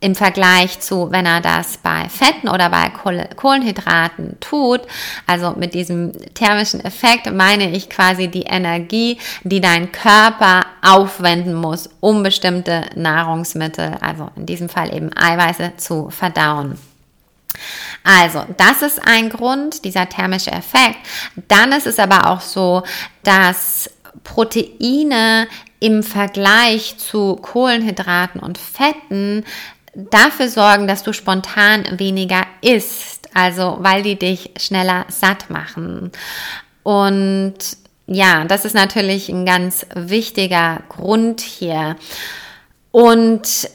im 0.00 0.14
Vergleich 0.14 0.78
zu, 0.80 1.10
wenn 1.10 1.26
er 1.26 1.40
das 1.40 1.76
bei 1.78 2.08
Fetten 2.08 2.48
oder 2.48 2.70
bei 2.70 2.88
Kohlenhydraten 2.88 4.38
tut, 4.38 4.82
also 5.26 5.54
mit 5.56 5.74
diesem 5.74 6.12
thermischen 6.34 6.80
Effekt 6.84 7.30
meine 7.32 7.70
ich 7.72 7.90
quasi 7.90 8.28
die 8.28 8.44
Energie, 8.44 9.18
die 9.42 9.60
dein 9.60 9.90
Körper 9.90 10.66
aufwenden 10.82 11.54
muss, 11.54 11.90
um 12.00 12.22
bestimmte 12.22 12.86
Nahrungsmittel, 12.94 13.98
also 14.00 14.30
in 14.36 14.46
diesem 14.46 14.68
Fall 14.68 14.94
eben 14.94 15.10
Eiweiße, 15.16 15.72
zu 15.76 16.10
verdauen. 16.10 16.78
Also, 18.04 18.44
das 18.56 18.82
ist 18.82 19.00
ein 19.04 19.28
Grund, 19.28 19.84
dieser 19.84 20.08
thermische 20.08 20.52
Effekt. 20.52 20.98
Dann 21.48 21.72
ist 21.72 21.86
es 21.86 21.98
aber 21.98 22.30
auch 22.30 22.40
so, 22.40 22.82
dass 23.22 23.90
Proteine 24.24 25.48
im 25.80 26.02
Vergleich 26.02 26.96
zu 26.98 27.36
Kohlenhydraten 27.36 28.40
und 28.40 28.58
Fetten 28.58 29.44
dafür 29.94 30.48
sorgen, 30.48 30.86
dass 30.86 31.02
du 31.02 31.12
spontan 31.12 31.98
weniger 31.98 32.46
isst, 32.60 33.28
also 33.34 33.78
weil 33.80 34.02
die 34.02 34.16
dich 34.16 34.50
schneller 34.58 35.06
satt 35.08 35.50
machen. 35.50 36.12
Und 36.82 37.54
ja, 38.06 38.44
das 38.44 38.64
ist 38.64 38.74
natürlich 38.74 39.28
ein 39.28 39.44
ganz 39.44 39.86
wichtiger 39.94 40.82
Grund 40.88 41.40
hier. 41.40 41.96
Und 42.90 43.68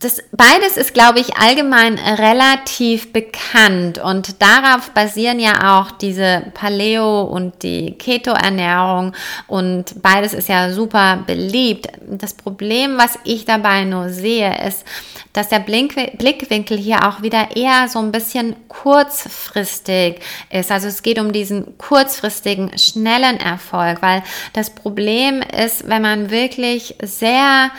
das 0.00 0.22
beides 0.32 0.78
ist, 0.78 0.94
glaube 0.94 1.20
ich, 1.20 1.36
allgemein 1.36 1.98
relativ 1.98 3.12
bekannt 3.12 3.98
und 3.98 4.40
darauf 4.40 4.92
basieren 4.92 5.38
ja 5.38 5.78
auch 5.78 5.90
diese 5.90 6.46
Paleo 6.54 7.20
und 7.22 7.62
die 7.62 7.92
Keto-Ernährung 7.92 9.12
und 9.46 10.00
beides 10.00 10.32
ist 10.32 10.48
ja 10.48 10.72
super 10.72 11.22
beliebt. 11.26 11.88
Das 12.08 12.32
Problem, 12.32 12.96
was 12.96 13.18
ich 13.24 13.44
dabei 13.44 13.84
nur 13.84 14.08
sehe, 14.08 14.66
ist, 14.66 14.86
dass 15.34 15.50
der 15.50 15.60
Blickwinkel 15.60 16.78
hier 16.78 17.06
auch 17.06 17.20
wieder 17.20 17.54
eher 17.54 17.86
so 17.88 17.98
ein 17.98 18.10
bisschen 18.10 18.56
kurzfristig 18.68 20.20
ist. 20.48 20.72
Also 20.72 20.88
es 20.88 21.02
geht 21.02 21.18
um 21.18 21.30
diesen 21.30 21.76
kurzfristigen, 21.76 22.76
schnellen 22.78 23.38
Erfolg, 23.38 24.00
weil 24.00 24.22
das 24.54 24.70
Problem 24.70 25.42
ist, 25.42 25.86
wenn 25.88 26.00
man 26.00 26.30
wirklich 26.30 26.96
sehr 27.02 27.70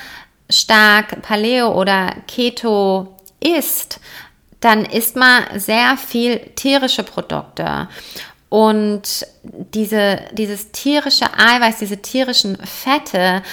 stark 0.51 1.21
Paleo 1.21 1.73
oder 1.79 2.15
Keto 2.27 3.17
isst, 3.39 3.99
dann 4.59 4.85
isst 4.85 5.15
man 5.15 5.43
sehr 5.55 5.97
viel 5.97 6.39
tierische 6.55 7.03
Produkte. 7.03 7.87
Und 8.49 9.25
diese, 9.43 10.19
dieses 10.33 10.71
tierische 10.71 11.25
Eiweiß, 11.33 11.79
diese 11.79 12.01
tierischen 12.01 12.57
Fette, 12.57 13.43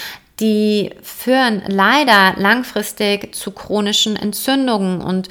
die 0.40 0.90
führen 1.02 1.62
leider 1.66 2.34
langfristig 2.36 3.34
zu 3.34 3.52
chronischen 3.52 4.16
Entzündungen 4.16 5.00
und 5.00 5.28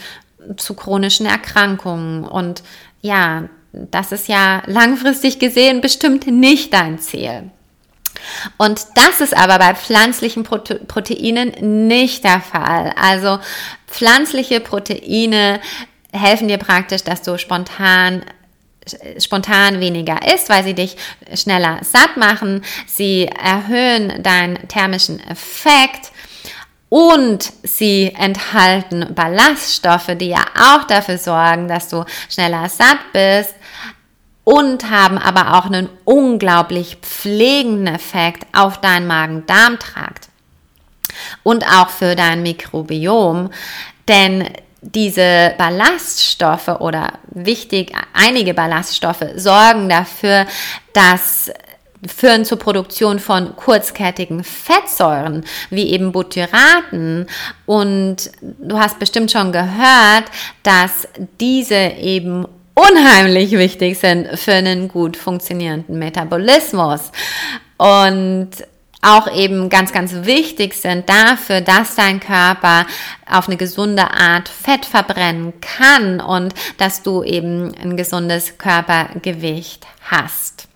zu 0.57 0.73
chronischen 0.73 1.25
Erkrankungen. 1.25 2.23
Und 2.23 2.63
ja, 3.01 3.49
das 3.73 4.11
ist 4.11 4.27
ja 4.27 4.63
langfristig 4.65 5.39
gesehen 5.39 5.81
bestimmt 5.81 6.27
nicht 6.27 6.73
dein 6.73 6.99
Ziel. 6.99 7.51
Und 8.57 8.85
das 8.95 9.21
ist 9.21 9.35
aber 9.35 9.59
bei 9.59 9.75
pflanzlichen 9.75 10.43
Proteinen 10.43 11.87
nicht 11.87 12.23
der 12.23 12.41
Fall. 12.41 12.93
Also 12.95 13.39
pflanzliche 13.87 14.59
Proteine 14.59 15.59
helfen 16.11 16.47
dir 16.47 16.57
praktisch, 16.57 17.03
dass 17.03 17.21
du 17.21 17.37
spontan 17.37 18.23
spontan 19.19 19.81
weniger 19.81 20.19
isst, 20.33 20.49
weil 20.49 20.63
sie 20.63 20.73
dich 20.73 20.95
schneller 21.33 21.79
satt 21.81 22.15
machen. 22.15 22.63
Sie 22.85 23.25
erhöhen 23.27 24.23
deinen 24.23 24.67
thermischen 24.69 25.19
Effekt. 25.19 26.11
Und 26.89 27.51
sie 27.63 28.13
enthalten 28.17 29.13
Ballaststoffe, 29.13 30.15
die 30.17 30.29
ja 30.29 30.45
auch 30.57 30.85
dafür 30.85 31.17
sorgen, 31.17 31.67
dass 31.67 31.89
du 31.89 32.05
schneller 32.29 32.69
satt 32.69 32.99
bist 33.11 33.56
und 34.47 34.89
haben 34.89 35.17
aber 35.17 35.57
auch 35.57 35.65
einen 35.65 35.89
unglaublich 36.05 36.99
pflegenden 37.01 37.93
Effekt 37.93 38.47
auf 38.53 38.79
deinen 38.79 39.05
Magen-Darm-Trakt 39.05 40.29
und 41.43 41.65
auch 41.65 41.89
für 41.89 42.15
dein 42.15 42.43
Mikrobiom, 42.43 43.49
denn 44.07 44.47
diese 44.79 45.53
Ballaststoffe 45.57 46.79
oder 46.79 47.11
wichtig, 47.29 47.91
einige 48.13 48.53
Ballaststoffe 48.53 49.25
sorgen 49.35 49.89
dafür, 49.89 50.45
dass 50.93 51.51
führen 52.07 52.45
zur 52.45 52.59
Produktion 52.59 53.19
von 53.19 53.53
kurzkettigen 53.57 54.45
Fettsäuren, 54.45 55.43
wie 55.71 55.89
eben 55.89 56.13
Butyraten. 56.13 57.27
Und 57.65 58.31
du 58.41 58.79
hast 58.79 58.97
bestimmt 58.99 59.29
schon 59.29 59.51
gehört, 59.51 60.25
dass 60.63 61.09
diese 61.37 61.75
eben 61.75 62.45
unheimlich 62.77 63.51
wichtig 63.51 63.97
sind 63.97 64.37
für 64.37 64.53
einen 64.53 64.87
gut 64.87 65.17
funktionierenden 65.17 65.97
Metabolismus. 65.97 67.11
Und 67.77 68.49
auch 69.01 69.31
eben 69.33 69.69
ganz, 69.69 69.91
ganz 69.91 70.13
wichtig 70.25 70.73
sind 70.73 71.07
dafür, 71.07 71.61
dass 71.61 71.95
dein 71.95 72.19
Körper 72.19 72.85
auf 73.29 73.47
eine 73.47 73.57
gesunde 73.57 74.11
Art 74.11 74.49
Fett 74.49 74.85
verbrennen 74.85 75.53
kann 75.61 76.19
und 76.19 76.53
dass 76.77 77.03
du 77.03 77.23
eben 77.23 77.73
ein 77.75 77.95
gesundes 77.95 78.57
Körpergewicht 78.57 79.85
hast. 80.01 80.67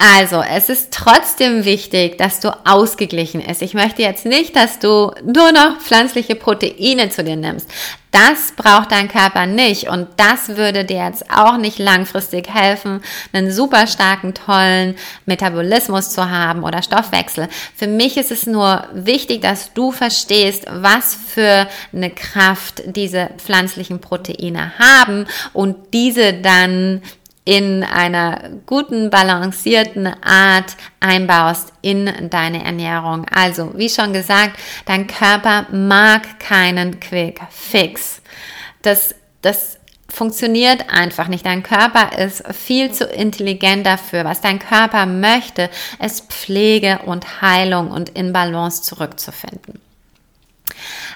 Also, 0.00 0.40
es 0.42 0.68
ist 0.68 0.92
trotzdem 0.92 1.64
wichtig, 1.64 2.18
dass 2.18 2.38
du 2.38 2.56
ausgeglichen 2.64 3.40
isst. 3.40 3.62
Ich 3.62 3.74
möchte 3.74 4.02
jetzt 4.02 4.26
nicht, 4.26 4.54
dass 4.54 4.78
du 4.78 5.10
nur 5.24 5.50
noch 5.50 5.80
pflanzliche 5.80 6.36
Proteine 6.36 7.10
zu 7.10 7.24
dir 7.24 7.34
nimmst. 7.34 7.68
Das 8.10 8.52
braucht 8.56 8.90
dein 8.90 9.08
Körper 9.08 9.44
nicht 9.44 9.88
und 9.88 10.08
das 10.16 10.56
würde 10.56 10.84
dir 10.86 11.04
jetzt 11.04 11.30
auch 11.30 11.58
nicht 11.58 11.78
langfristig 11.78 12.48
helfen, 12.48 13.02
einen 13.32 13.52
super 13.52 13.86
starken, 13.86 14.32
tollen 14.32 14.94
Metabolismus 15.26 16.10
zu 16.10 16.30
haben 16.30 16.62
oder 16.62 16.82
Stoffwechsel. 16.82 17.48
Für 17.76 17.86
mich 17.86 18.16
ist 18.16 18.30
es 18.30 18.46
nur 18.46 18.86
wichtig, 18.94 19.42
dass 19.42 19.74
du 19.74 19.92
verstehst, 19.92 20.64
was 20.70 21.14
für 21.14 21.68
eine 21.92 22.08
Kraft 22.08 22.82
diese 22.86 23.28
pflanzlichen 23.36 24.00
Proteine 24.00 24.72
haben 24.78 25.26
und 25.52 25.76
diese 25.92 26.32
dann 26.32 27.02
in 27.48 27.82
einer 27.82 28.50
guten, 28.66 29.08
balancierten 29.08 30.06
Art 30.06 30.76
einbaust 31.00 31.72
in 31.80 32.28
deine 32.28 32.62
Ernährung. 32.62 33.24
Also, 33.32 33.72
wie 33.74 33.88
schon 33.88 34.12
gesagt, 34.12 34.58
dein 34.84 35.06
Körper 35.06 35.64
mag 35.72 36.38
keinen 36.40 37.00
Quick 37.00 37.40
Fix. 37.48 38.20
Das, 38.82 39.14
das 39.40 39.78
funktioniert 40.10 40.90
einfach 40.90 41.28
nicht. 41.28 41.46
Dein 41.46 41.62
Körper 41.62 42.18
ist 42.18 42.44
viel 42.54 42.92
zu 42.92 43.06
intelligent 43.06 43.86
dafür. 43.86 44.26
Was 44.26 44.42
dein 44.42 44.58
Körper 44.58 45.06
möchte, 45.06 45.70
ist 46.04 46.30
Pflege 46.30 47.00
und 47.06 47.40
Heilung 47.40 47.90
und 47.90 48.10
in 48.10 48.34
Balance 48.34 48.82
zurückzufinden. 48.82 49.80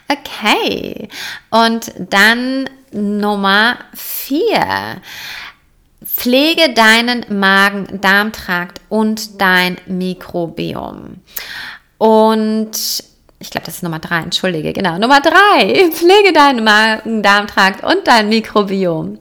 Okay, 0.09 1.11
und 1.51 1.93
dann 1.99 2.71
Nummer 2.91 3.77
vier. 3.95 5.03
Pflege 6.14 6.73
deinen 6.75 7.25
Magen-Darm-Trakt 7.28 8.81
und 8.88 9.40
dein 9.40 9.78
Mikrobiom. 9.87 11.16
Und 11.99 12.71
ich 13.38 13.50
glaube, 13.50 13.66
das 13.66 13.76
ist 13.76 13.83
Nummer 13.83 13.99
drei, 13.99 14.19
entschuldige, 14.19 14.73
genau. 14.73 14.99
Nummer 14.99 15.21
drei, 15.21 15.90
pflege 15.92 16.33
deinen 16.33 16.64
Magen-Darm-Trakt 16.64 17.83
und 17.83 18.07
dein 18.07 18.28
Mikrobiom. 18.28 19.19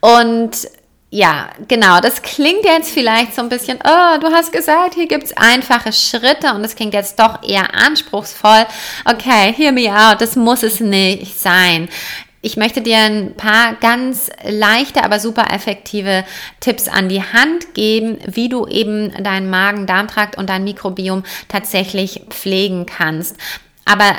Und 0.00 0.68
ja, 1.12 1.50
genau, 1.66 2.00
das 2.00 2.22
klingt 2.22 2.64
jetzt 2.64 2.90
vielleicht 2.92 3.34
so 3.34 3.42
ein 3.42 3.48
bisschen, 3.48 3.78
oh, 3.82 4.18
du 4.20 4.28
hast 4.30 4.52
gesagt, 4.52 4.94
hier 4.94 5.08
gibt's 5.08 5.32
einfache 5.36 5.92
Schritte 5.92 6.54
und 6.54 6.62
das 6.62 6.76
klingt 6.76 6.94
jetzt 6.94 7.18
doch 7.18 7.42
eher 7.42 7.74
anspruchsvoll. 7.74 8.66
Okay, 9.04 9.52
hear 9.56 9.72
me 9.72 9.90
out, 9.90 10.20
das 10.20 10.36
muss 10.36 10.62
es 10.62 10.78
nicht 10.78 11.38
sein. 11.38 11.88
Ich 12.42 12.56
möchte 12.56 12.80
dir 12.80 12.96
ein 12.96 13.34
paar 13.34 13.74
ganz 13.74 14.30
leichte, 14.42 15.04
aber 15.04 15.20
super 15.20 15.52
effektive 15.52 16.24
Tipps 16.60 16.88
an 16.88 17.10
die 17.10 17.22
Hand 17.22 17.74
geben, 17.74 18.18
wie 18.26 18.48
du 18.48 18.66
eben 18.66 19.12
deinen 19.22 19.50
Magen-Darm-Trakt 19.50 20.38
und 20.38 20.48
dein 20.48 20.64
Mikrobiom 20.64 21.22
tatsächlich 21.48 22.22
pflegen 22.30 22.86
kannst. 22.86 23.36
Aber 23.84 24.14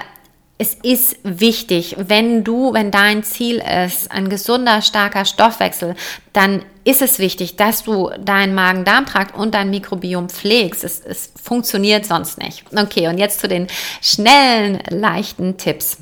es 0.60 0.76
ist 0.76 1.18
wichtig, 1.24 1.96
wenn 1.98 2.44
du, 2.44 2.72
wenn 2.74 2.92
dein 2.92 3.24
Ziel 3.24 3.64
ist, 3.86 4.12
ein 4.12 4.30
gesunder, 4.30 4.84
starker 4.84 5.26
Stoffwechsel, 5.26 5.96
dann 6.34 6.64
ist 6.84 7.02
es 7.02 7.18
wichtig, 7.18 7.56
dass 7.56 7.84
du 7.84 8.12
deinen 8.24 8.54
Magen-Darm-Trakt 8.54 9.36
und 9.36 9.56
dein 9.56 9.72
Mikrobiom 9.72 10.30
pflegst. 10.30 10.84
Es, 10.84 11.00
es 11.00 11.32
funktioniert 11.42 12.06
sonst 12.06 12.38
nicht. 12.38 12.64
Okay, 12.76 13.08
und 13.08 13.18
jetzt 13.18 13.40
zu 13.40 13.48
den 13.48 13.66
schnellen, 14.04 14.80
leichten 14.92 15.58
Tipps. 15.58 15.98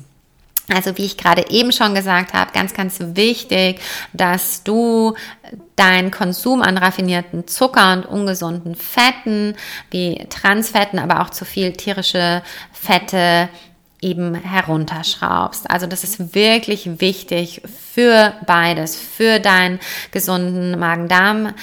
Also 0.72 0.96
wie 0.96 1.06
ich 1.06 1.16
gerade 1.16 1.50
eben 1.50 1.72
schon 1.72 1.94
gesagt 1.94 2.32
habe, 2.32 2.52
ganz, 2.52 2.74
ganz 2.74 2.98
wichtig, 3.00 3.80
dass 4.12 4.62
du 4.62 5.14
deinen 5.76 6.10
Konsum 6.10 6.62
an 6.62 6.78
raffinierten 6.78 7.46
Zucker 7.46 7.92
und 7.92 8.06
ungesunden 8.06 8.74
Fetten, 8.74 9.56
wie 9.90 10.26
Transfetten, 10.28 10.98
aber 10.98 11.22
auch 11.22 11.30
zu 11.30 11.44
viel 11.44 11.72
tierische 11.72 12.42
Fette 12.72 13.48
eben 14.00 14.34
herunterschraubst. 14.34 15.70
Also 15.70 15.86
das 15.86 16.04
ist 16.04 16.34
wirklich 16.34 17.00
wichtig 17.00 17.62
für 17.92 18.34
beides, 18.46 18.96
für 18.96 19.40
deinen 19.40 19.78
gesunden 20.10 20.78
Magen-Darm. 20.78 21.54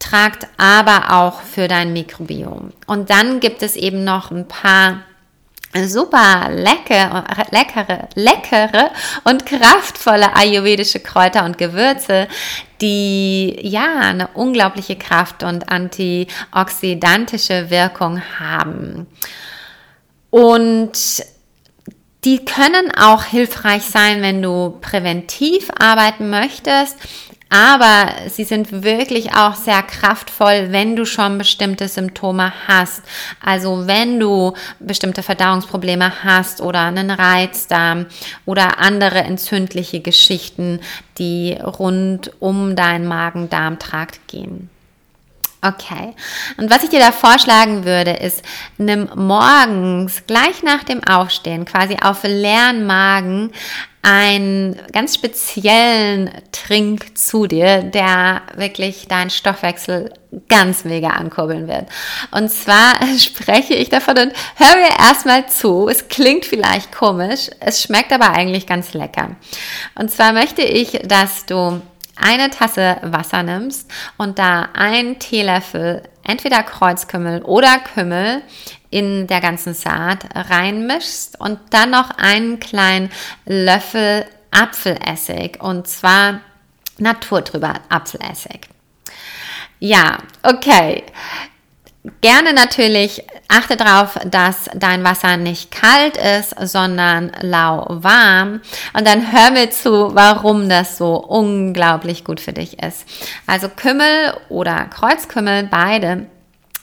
Trakt, 0.00 0.48
aber 0.58 1.12
auch 1.12 1.40
für 1.40 1.66
dein 1.66 1.94
Mikrobiom. 1.94 2.72
Und 2.86 3.08
dann 3.08 3.40
gibt 3.40 3.62
es 3.62 3.74
eben 3.74 4.04
noch 4.04 4.30
ein 4.30 4.46
paar 4.46 5.00
super 5.82 6.50
lecker, 6.50 7.24
leckere, 7.50 8.08
leckere 8.14 8.92
und 9.24 9.44
kraftvolle 9.44 10.36
ayurvedische 10.36 11.00
Kräuter 11.00 11.44
und 11.44 11.58
Gewürze, 11.58 12.28
die 12.80 13.58
ja 13.60 13.98
eine 14.00 14.28
unglaubliche 14.34 14.94
Kraft 14.96 15.42
und 15.42 15.68
antioxidantische 15.68 17.70
Wirkung 17.70 18.22
haben. 18.38 19.08
Und 20.30 21.24
die 22.24 22.44
können 22.44 22.92
auch 22.96 23.24
hilfreich 23.24 23.82
sein, 23.82 24.22
wenn 24.22 24.40
du 24.40 24.78
präventiv 24.80 25.70
arbeiten 25.78 26.30
möchtest, 26.30 26.96
aber 27.50 28.12
sie 28.28 28.44
sind 28.44 28.82
wirklich 28.82 29.34
auch 29.36 29.54
sehr 29.54 29.82
kraftvoll, 29.82 30.68
wenn 30.70 30.96
du 30.96 31.04
schon 31.04 31.38
bestimmte 31.38 31.88
Symptome 31.88 32.52
hast. 32.66 33.02
Also 33.40 33.86
wenn 33.86 34.18
du 34.18 34.54
bestimmte 34.80 35.22
Verdauungsprobleme 35.22 36.24
hast 36.24 36.60
oder 36.60 36.80
einen 36.80 37.10
Reizdarm 37.10 38.06
oder 38.44 38.78
andere 38.78 39.18
entzündliche 39.18 40.00
Geschichten, 40.00 40.80
die 41.18 41.52
rund 41.52 42.32
um 42.40 42.74
deinen 42.74 43.06
Magen-Darm-Trakt 43.06 44.26
gehen. 44.26 44.70
Okay. 45.66 46.14
Und 46.58 46.70
was 46.70 46.84
ich 46.84 46.90
dir 46.90 47.00
da 47.00 47.10
vorschlagen 47.10 47.86
würde, 47.86 48.10
ist, 48.10 48.42
nimm 48.76 49.08
morgens 49.14 50.24
gleich 50.26 50.62
nach 50.62 50.84
dem 50.84 51.02
Aufstehen, 51.04 51.64
quasi 51.64 51.96
auf 52.02 52.22
leeren 52.22 52.84
Magen, 52.84 53.50
einen 54.02 54.78
ganz 54.92 55.14
speziellen 55.14 56.30
Trink 56.52 57.16
zu 57.16 57.46
dir, 57.46 57.82
der 57.82 58.42
wirklich 58.54 59.08
deinen 59.08 59.30
Stoffwechsel 59.30 60.12
ganz 60.50 60.84
mega 60.84 61.08
ankurbeln 61.08 61.66
wird. 61.66 61.86
Und 62.30 62.50
zwar 62.50 62.96
spreche 63.18 63.72
ich 63.72 63.88
davon 63.88 64.18
und 64.18 64.32
hör 64.56 64.76
mir 64.76 64.98
erstmal 64.98 65.48
zu. 65.48 65.88
Es 65.88 66.08
klingt 66.08 66.44
vielleicht 66.44 66.92
komisch, 66.92 67.48
es 67.60 67.82
schmeckt 67.82 68.12
aber 68.12 68.32
eigentlich 68.32 68.66
ganz 68.66 68.92
lecker. 68.92 69.36
Und 69.94 70.10
zwar 70.10 70.34
möchte 70.34 70.60
ich, 70.60 71.00
dass 71.04 71.46
du 71.46 71.80
eine 72.16 72.50
Tasse 72.50 72.98
Wasser 73.02 73.42
nimmst 73.42 73.90
und 74.16 74.38
da 74.38 74.68
einen 74.74 75.18
Teelöffel 75.18 76.02
entweder 76.22 76.62
Kreuzkümmel 76.62 77.42
oder 77.42 77.78
Kümmel 77.78 78.42
in 78.90 79.26
der 79.26 79.40
ganzen 79.40 79.74
Saat 79.74 80.26
reinmischst 80.34 81.40
und 81.40 81.58
dann 81.70 81.90
noch 81.90 82.10
einen 82.10 82.60
kleinen 82.60 83.10
Löffel 83.44 84.24
Apfelessig 84.50 85.60
und 85.60 85.88
zwar 85.88 86.40
naturtrüber 86.98 87.74
Apfelessig. 87.88 88.68
Ja, 89.80 90.18
okay. 90.42 91.02
Gerne 92.20 92.52
natürlich 92.52 93.22
achte 93.48 93.78
darauf, 93.78 94.18
dass 94.26 94.68
dein 94.74 95.04
Wasser 95.04 95.38
nicht 95.38 95.70
kalt 95.70 96.18
ist, 96.18 96.54
sondern 96.60 97.32
lauwarm. 97.40 98.60
Und 98.92 99.06
dann 99.06 99.32
hör 99.32 99.50
mir 99.50 99.70
zu, 99.70 100.14
warum 100.14 100.68
das 100.68 100.98
so 100.98 101.16
unglaublich 101.16 102.24
gut 102.24 102.40
für 102.40 102.52
dich 102.52 102.82
ist. 102.82 103.06
Also 103.46 103.70
Kümmel 103.70 104.34
oder 104.50 104.84
Kreuzkümmel, 104.84 105.62
beide 105.70 106.26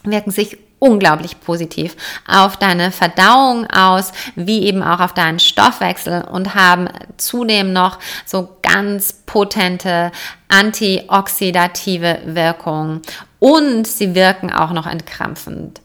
wirken 0.04 0.32
sich 0.32 0.58
unglaublich 0.82 1.40
positiv 1.40 1.96
auf 2.28 2.58
deine 2.58 2.92
Verdauung 2.92 3.68
aus, 3.70 4.12
wie 4.36 4.64
eben 4.64 4.82
auch 4.82 5.00
auf 5.00 5.14
deinen 5.14 5.38
Stoffwechsel 5.38 6.24
und 6.24 6.56
haben 6.56 6.90
zudem 7.18 7.72
noch 7.72 8.00
so 8.26 8.58
ganz 8.64 9.14
potente 9.14 10.12
antioxidative 10.50 12.22
Wirkungen 12.26 13.04
und 13.38 13.86
sie 13.86 14.16
wirken 14.16 14.52
auch 14.52 14.72
noch 14.72 14.88
entkrampfend. 14.88 15.82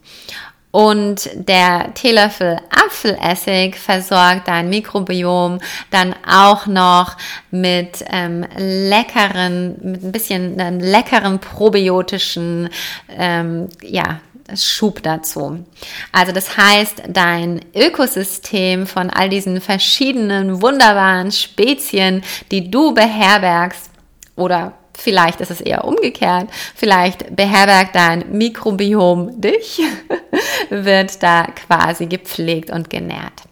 Und 0.70 1.30
der 1.34 1.94
Teelöffel 1.94 2.58
Apfelessig 2.70 3.76
versorgt 3.76 4.49
dein 4.49 4.68
Mikrobiom 4.68 5.58
dann 5.90 6.14
auch 6.26 6.66
noch 6.66 7.16
mit 7.50 8.04
ähm, 8.10 8.47
leckeren, 8.56 9.76
mit 9.82 10.04
ein 10.04 10.12
bisschen 10.12 10.60
einem 10.60 10.80
leckeren 10.80 11.38
probiotischen 11.38 12.68
ähm, 13.08 13.68
ja, 13.82 14.21
Schub 14.54 15.02
dazu. 15.02 15.65
Also 16.13 16.32
das 16.32 16.56
heißt, 16.56 17.02
dein 17.09 17.61
Ökosystem 17.75 18.87
von 18.87 19.11
all 19.11 19.28
diesen 19.28 19.61
verschiedenen 19.61 20.63
wunderbaren 20.63 21.32
Spezien, 21.32 22.23
die 22.50 22.71
du 22.71 22.95
beherbergst 22.95 23.91
oder 24.37 24.75
Vielleicht 24.99 25.43
ist 25.43 25.50
es 25.50 25.61
eher 25.61 25.85
umgekehrt. 25.85 26.49
Vielleicht 26.75 27.37
beherbergt 27.37 27.95
dein 27.95 28.32
Mikrobiom 28.32 29.39
dich, 29.43 29.82
wird 30.71 31.23
da 31.23 31.49
quasi 31.67 32.06
gepflegt 32.06 32.71
und 32.71 32.89
genährt. 32.89 33.43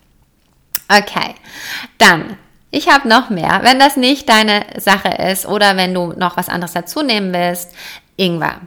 Okay, 0.89 1.35
dann 1.99 2.39
ich 2.71 2.89
habe 2.89 3.09
noch 3.09 3.31
mehr. 3.31 3.61
Wenn 3.63 3.79
das 3.79 3.97
nicht 3.97 4.29
deine 4.29 4.67
Sache 4.79 5.09
ist 5.31 5.47
oder 5.47 5.77
wenn 5.77 5.95
du 5.95 6.13
noch 6.17 6.37
was 6.37 6.49
anderes 6.49 6.73
dazu 6.73 7.03
nehmen 7.03 7.33
willst, 7.33 7.73
Ingwer. 8.17 8.63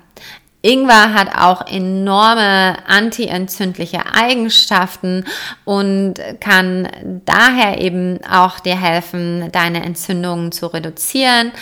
Ingwer 0.67 1.13
hat 1.13 1.33
auch 1.33 1.65
enorme 1.65 2.75
antientzündliche 2.87 4.01
Eigenschaften 4.13 5.23
und 5.63 6.15
kann 6.41 6.89
daher 7.23 7.79
eben 7.79 8.19
auch 8.29 8.59
dir 8.59 8.77
helfen, 8.77 9.49
deine 9.53 9.85
Entzündungen 9.85 10.51
zu 10.51 10.67
reduzieren. 10.67 11.53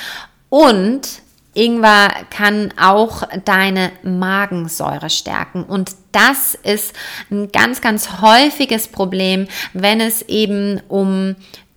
Und 0.50 1.08
Ingwer 1.54 2.10
kann 2.32 2.74
auch 2.82 3.22
deine 3.46 3.92
Magensäure 4.02 5.12
stärken. 5.12 5.64
Und 5.64 5.92
das 6.12 6.56
ist 6.56 6.96
ein 7.30 7.52
ganz, 7.52 7.82
ganz 7.82 8.22
häufiges 8.22 8.88
Problem, 8.88 9.48
wenn 9.74 10.02
es 10.02 10.24
eben 10.24 10.82
um 10.88 11.36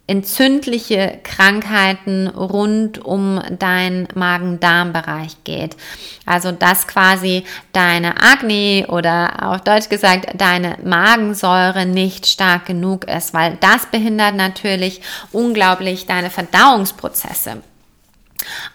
entzündliche 0.09 1.21
Krankheiten 1.23 2.29
rund 2.29 3.05
um 3.05 3.41
deinen 3.59 4.09
Magen-Darm-Bereich 4.15 5.45
geht. 5.45 5.77
Also 6.25 6.51
dass 6.51 6.89
quasi 6.89 7.45
deine 7.73 8.21
Akne 8.21 8.87
oder 8.89 9.51
auf 9.51 9.61
Deutsch 9.61 9.91
gesagt 9.91 10.31
deine 10.35 10.79
Magensäure 10.83 11.85
nicht 11.85 12.27
stark 12.27 12.65
genug 12.67 13.05
ist, 13.05 13.35
weil 13.35 13.59
das 13.61 13.87
behindert 13.87 14.35
natürlich 14.35 15.03
unglaublich 15.31 16.07
deine 16.07 16.31
Verdauungsprozesse. 16.31 17.63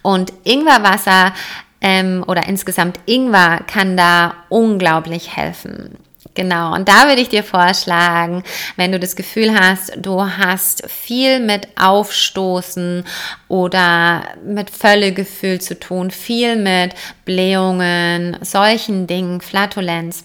Und 0.03 0.31
Ingwerwasser 0.43 1.33
ähm, 1.81 2.23
oder 2.27 2.47
insgesamt 2.47 2.99
Ingwer 3.07 3.61
kann 3.65 3.97
da 3.97 4.35
unglaublich 4.49 5.35
helfen. 5.35 5.97
Genau, 6.35 6.73
und 6.73 6.89
da 6.89 7.07
würde 7.07 7.21
ich 7.21 7.29
dir 7.29 7.43
vorschlagen, 7.43 8.43
wenn 8.75 8.91
du 8.91 8.99
das 8.99 9.15
Gefühl 9.15 9.53
hast, 9.57 9.93
du 9.97 10.19
hast 10.19 10.89
viel 10.89 11.39
mit 11.39 11.67
Aufstoßen 11.79 13.05
oder 13.47 14.23
mit 14.43 14.71
Völlegefühl 14.71 15.61
zu 15.61 15.79
tun, 15.79 16.09
viel 16.09 16.55
mit 16.55 16.95
Blähungen, 17.25 18.37
solchen 18.41 19.05
Dingen, 19.05 19.41
Flatulenz, 19.41 20.23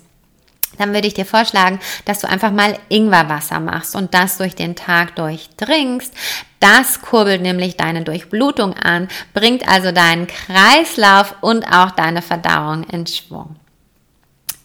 dann 0.78 0.94
würde 0.94 1.08
ich 1.08 1.14
dir 1.14 1.26
vorschlagen, 1.26 1.78
dass 2.06 2.20
du 2.20 2.28
einfach 2.28 2.52
mal 2.52 2.78
Ingwerwasser 2.88 3.60
machst 3.60 3.94
und 3.94 4.14
das 4.14 4.38
durch 4.38 4.54
den 4.54 4.76
Tag 4.76 5.14
durchdringst. 5.16 6.14
Das 6.60 7.02
kurbelt 7.02 7.42
nämlich 7.42 7.76
deine 7.76 8.02
Durchblutung 8.02 8.74
an, 8.74 9.08
bringt 9.34 9.68
also 9.68 9.92
deinen 9.92 10.26
Kreislauf 10.26 11.34
und 11.42 11.66
auch 11.66 11.90
deine 11.90 12.22
Verdauung 12.22 12.84
in 12.84 13.06
Schwung. 13.06 13.56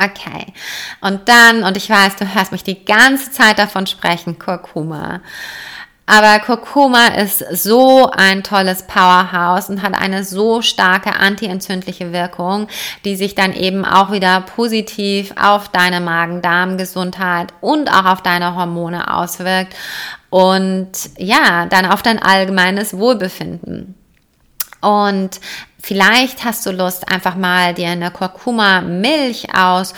Okay. 0.04 0.54
Und 1.02 1.30
dann, 1.30 1.64
und 1.64 1.78
ich 1.78 1.90
weiß, 1.90 2.16
du 2.16 2.34
hörst 2.34 2.52
mich 2.52 2.64
die 2.64 2.84
ganze 2.84 3.32
Zeit 3.32 3.60
davon 3.60 3.88
sprechen, 3.88 4.40
Kurkuma. 4.40 5.22
Aber 6.06 6.40
Kurkuma 6.40 7.08
ist 7.08 7.40
so 7.52 8.10
ein 8.12 8.44
tolles 8.44 8.84
Powerhouse 8.84 9.70
und 9.70 9.82
hat 9.82 9.94
eine 9.96 10.26
so 10.26 10.62
starke 10.62 11.16
antientzündliche 11.16 12.12
Wirkung, 12.12 12.68
die 13.06 13.16
sich 13.16 13.36
dann 13.36 13.54
eben 13.54 13.86
auch 13.86 14.12
wieder 14.12 14.42
positiv 14.42 15.34
auf 15.42 15.70
deine 15.70 16.02
Magen-Darm-Gesundheit 16.02 17.54
und 17.62 17.90
auch 17.90 18.06
auf 18.06 18.22
deine 18.22 18.56
Hormone 18.56 19.16
auswirkt 19.16 19.76
und 20.30 20.92
ja, 21.18 21.68
dann 21.68 21.86
auf 21.86 22.02
dein 22.02 22.22
allgemeines 22.22 22.98
Wohlbefinden. 22.98 23.96
Und 24.84 25.40
vielleicht 25.82 26.44
hast 26.44 26.66
du 26.66 26.72
Lust, 26.72 27.08
einfach 27.08 27.36
mal 27.36 27.74
dir 27.74 27.90
eine 27.90 28.12
Kurkuma-Milch 28.12 29.56
aus 29.56 29.94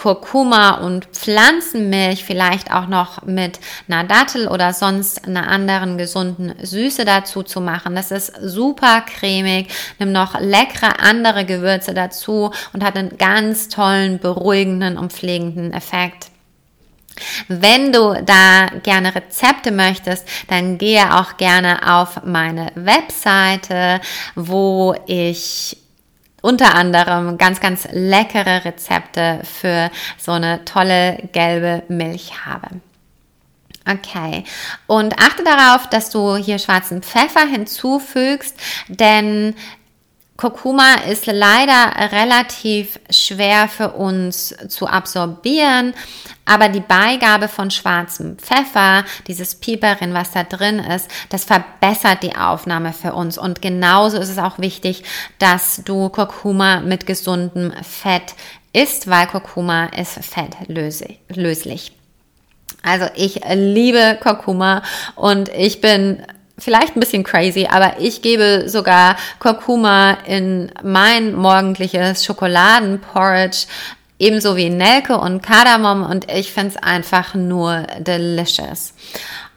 Kurkuma 0.00 0.78
und 0.78 1.04
Pflanzenmilch, 1.12 2.24
vielleicht 2.24 2.72
auch 2.72 2.86
noch 2.86 3.22
mit 3.26 3.60
einer 3.86 4.02
Dattel 4.04 4.48
oder 4.48 4.72
sonst 4.72 5.26
einer 5.26 5.46
anderen 5.48 5.98
gesunden 5.98 6.54
Süße 6.64 7.04
dazu 7.04 7.42
zu 7.42 7.60
machen. 7.60 7.94
Das 7.94 8.10
ist 8.10 8.32
super 8.40 9.02
cremig. 9.02 9.68
Nimm 9.98 10.10
noch 10.10 10.40
leckere 10.40 11.00
andere 11.00 11.44
Gewürze 11.44 11.92
dazu 11.92 12.50
und 12.72 12.82
hat 12.82 12.96
einen 12.96 13.18
ganz 13.18 13.68
tollen, 13.68 14.18
beruhigenden 14.20 14.96
und 14.96 15.12
pflegenden 15.12 15.74
Effekt. 15.74 16.30
Wenn 17.48 17.92
du 17.92 18.14
da 18.24 18.66
gerne 18.82 19.14
Rezepte 19.14 19.70
möchtest, 19.70 20.26
dann 20.48 20.78
gehe 20.78 21.14
auch 21.14 21.36
gerne 21.36 21.94
auf 21.94 22.24
meine 22.24 22.72
Webseite, 22.74 24.00
wo 24.34 24.94
ich 25.06 25.76
unter 26.42 26.74
anderem 26.74 27.38
ganz, 27.38 27.60
ganz 27.60 27.86
leckere 27.92 28.64
Rezepte 28.64 29.40
für 29.44 29.90
so 30.18 30.32
eine 30.32 30.64
tolle 30.64 31.28
gelbe 31.32 31.82
Milch 31.88 32.46
habe. 32.46 32.68
Okay. 33.88 34.44
Und 34.86 35.18
achte 35.18 35.42
darauf, 35.42 35.88
dass 35.88 36.10
du 36.10 36.36
hier 36.36 36.58
schwarzen 36.58 37.02
Pfeffer 37.02 37.46
hinzufügst, 37.46 38.56
denn 38.88 39.54
Kurkuma 40.40 40.94
ist 41.10 41.26
leider 41.26 41.92
relativ 42.12 42.98
schwer 43.10 43.68
für 43.68 43.90
uns 43.90 44.54
zu 44.68 44.86
absorbieren, 44.86 45.92
aber 46.46 46.70
die 46.70 46.80
Beigabe 46.80 47.46
von 47.46 47.70
schwarzem 47.70 48.38
Pfeffer, 48.38 49.04
dieses 49.26 49.56
Piperin, 49.56 50.14
was 50.14 50.30
da 50.30 50.44
drin 50.44 50.78
ist, 50.78 51.10
das 51.28 51.44
verbessert 51.44 52.22
die 52.22 52.36
Aufnahme 52.36 52.94
für 52.94 53.12
uns. 53.12 53.36
Und 53.36 53.60
genauso 53.60 54.16
ist 54.16 54.30
es 54.30 54.38
auch 54.38 54.58
wichtig, 54.58 55.04
dass 55.38 55.82
du 55.84 56.08
Kurkuma 56.08 56.80
mit 56.80 57.04
gesundem 57.04 57.74
Fett 57.82 58.34
isst, 58.72 59.10
weil 59.10 59.26
Kurkuma 59.26 59.88
ist 59.88 60.24
fettlöslich. 60.24 61.92
Also 62.82 63.08
ich 63.14 63.42
liebe 63.52 64.18
Kurkuma 64.22 64.82
und 65.16 65.50
ich 65.50 65.82
bin 65.82 66.24
vielleicht 66.60 66.96
ein 66.96 67.00
bisschen 67.00 67.24
crazy, 67.24 67.66
aber 67.70 67.98
ich 67.98 68.22
gebe 68.22 68.68
sogar 68.68 69.16
Kurkuma 69.38 70.18
in 70.26 70.70
mein 70.82 71.34
morgendliches 71.34 72.24
Schokoladenporridge, 72.24 73.66
ebenso 74.18 74.56
wie 74.56 74.70
Nelke 74.70 75.18
und 75.18 75.42
Kardamom 75.42 76.02
und 76.02 76.30
ich 76.30 76.52
finde 76.52 76.70
es 76.70 76.76
einfach 76.76 77.34
nur 77.34 77.86
delicious. 77.98 78.94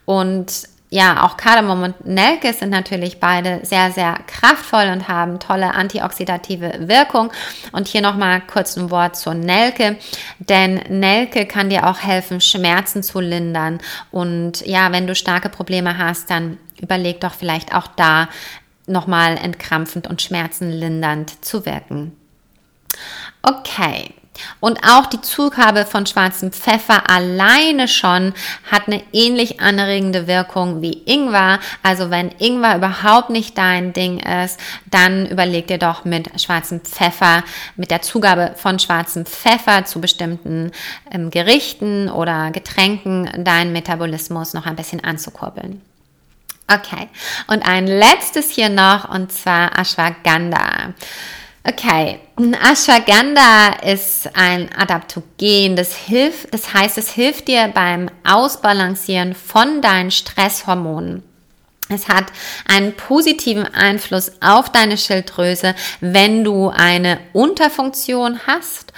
Und 0.06 0.68
ja, 0.94 1.26
auch 1.26 1.38
Kardamom 1.38 1.82
und 1.82 2.06
Nelke 2.06 2.54
sind 2.54 2.70
natürlich 2.70 3.20
beide 3.20 3.62
sehr, 3.64 3.90
sehr 3.90 4.16
kraftvoll 4.28 4.90
und 4.92 5.08
haben 5.08 5.40
tolle 5.40 5.74
antioxidative 5.74 6.88
Wirkung. 6.88 7.32
Und 7.72 7.88
hier 7.88 8.02
nochmal 8.02 8.42
kurz 8.42 8.78
ein 8.78 8.92
Wort 8.92 9.16
zur 9.16 9.34
Nelke, 9.34 9.98
denn 10.38 10.76
Nelke 10.90 11.48
kann 11.48 11.72
dir 11.72 11.88
auch 11.88 11.98
helfen, 11.98 12.42
Schmerzen 12.42 13.02
zu 13.02 13.22
lindern. 13.22 13.80
Und 14.12 14.64
ja, 14.68 14.92
wenn 14.92 15.08
du 15.08 15.16
starke 15.16 15.50
Probleme 15.50 15.98
hast, 15.98 16.30
dann 16.30 16.60
überleg 16.84 17.20
doch 17.22 17.34
vielleicht 17.34 17.74
auch 17.74 17.88
da 17.88 18.30
nochmal 18.86 19.38
entkrampfend 19.38 20.08
und 20.08 20.22
schmerzenlindernd 20.22 21.44
zu 21.44 21.66
wirken. 21.66 22.16
Okay, 23.42 24.14
und 24.60 24.80
auch 24.84 25.06
die 25.06 25.22
Zugabe 25.22 25.86
von 25.86 26.06
schwarzem 26.06 26.52
Pfeffer 26.52 27.10
alleine 27.10 27.88
schon 27.88 28.34
hat 28.72 28.88
eine 28.88 29.04
ähnlich 29.12 29.60
anregende 29.60 30.28
Wirkung 30.28 30.82
wie 30.82 31.04
Ingwer. 31.06 31.60
Also 31.82 32.10
wenn 32.10 32.32
Ingwer 32.40 32.78
überhaupt 32.78 33.30
nicht 33.30 33.58
dein 33.58 33.94
Ding 33.94 34.20
ist, 34.20 34.60
dann 34.90 35.28
überleg 35.28 35.68
dir 35.68 35.78
doch 35.78 36.06
mit 36.06 36.42
schwarzem 36.42 36.82
Pfeffer, 36.82 37.44
mit 37.76 37.92
der 37.92 38.02
Zugabe 38.02 38.54
von 38.56 38.80
schwarzem 38.80 39.26
Pfeffer 39.26 39.86
zu 39.86 40.02
bestimmten 40.02 40.72
ähm, 41.12 41.30
Gerichten 41.30 42.10
oder 42.10 42.52
Getränken 42.52 43.44
deinen 43.44 43.72
Metabolismus 43.72 44.54
noch 44.54 44.66
ein 44.66 44.76
bisschen 44.76 45.04
anzukurbeln. 45.04 45.82
Okay, 46.74 47.08
und 47.48 47.68
ein 47.68 47.86
letztes 47.86 48.50
hier 48.50 48.70
noch 48.70 49.08
und 49.10 49.32
zwar 49.32 49.78
Ashwagandha. 49.78 50.94
Okay, 51.66 52.20
Ashwagandha 52.38 53.74
ist 53.84 54.30
ein 54.36 54.70
Adaptogen. 54.76 55.76
Das 55.76 55.96
hilft, 55.96 56.54
das 56.54 56.74
heißt, 56.74 56.98
es 56.98 57.12
hilft 57.12 57.48
dir 57.48 57.70
beim 57.74 58.10
Ausbalancieren 58.28 59.36
von 59.36 59.82
deinen 59.82 60.12
Stresshormonen. 60.12 61.24
Es 61.94 62.08
hat 62.08 62.26
einen 62.68 62.94
positiven 62.94 63.66
Einfluss 63.74 64.32
auf 64.42 64.72
deine 64.72 64.98
Schilddrüse, 64.98 65.76
wenn 66.02 66.44
du 66.44 66.70
eine 66.70 67.20
Unterfunktion 67.34 68.40
hast. 68.48 68.94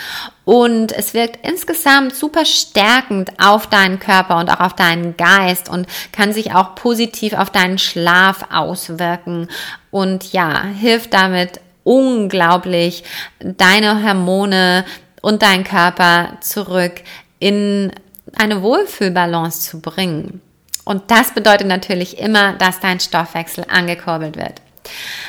Und 0.46 0.92
es 0.92 1.14
wirkt 1.14 1.46
insgesamt 1.46 2.16
super 2.16 2.46
stärkend 2.46 3.32
auf 3.40 3.68
deinen 3.68 4.00
Körper 4.00 4.38
und 4.38 4.50
auch 4.50 4.60
auf 4.60 4.74
deinen 4.76 5.18
Geist 5.18 5.70
und 5.70 5.88
kann 6.12 6.34
sich 6.34 6.54
auch 6.54 6.76
positiv 6.76 7.34
auf 7.34 7.50
deinen 7.50 7.80
Schlaf 7.80 8.46
auswirken. 8.52 9.50
Und 9.92 10.32
ja, 10.34 10.64
hilft 10.64 11.14
damit 11.14 11.60
unglaublich 11.84 13.04
deine 13.40 14.04
Hormone 14.04 14.86
und 15.22 15.42
dein 15.42 15.64
Körper 15.64 16.38
zurück 16.42 17.02
in 17.40 17.92
eine 18.36 18.62
Wohlfühlbalance 18.62 19.62
zu 19.62 19.82
bringen. 19.82 20.42
Und 20.86 21.12
das 21.12 21.34
bedeutet 21.34 21.68
natürlich 21.68 22.18
immer, 22.18 22.54
dass 22.54 22.80
dein 22.80 23.00
Stoffwechsel 23.00 23.66
angekurbelt 23.70 24.38
wird. 24.38 24.62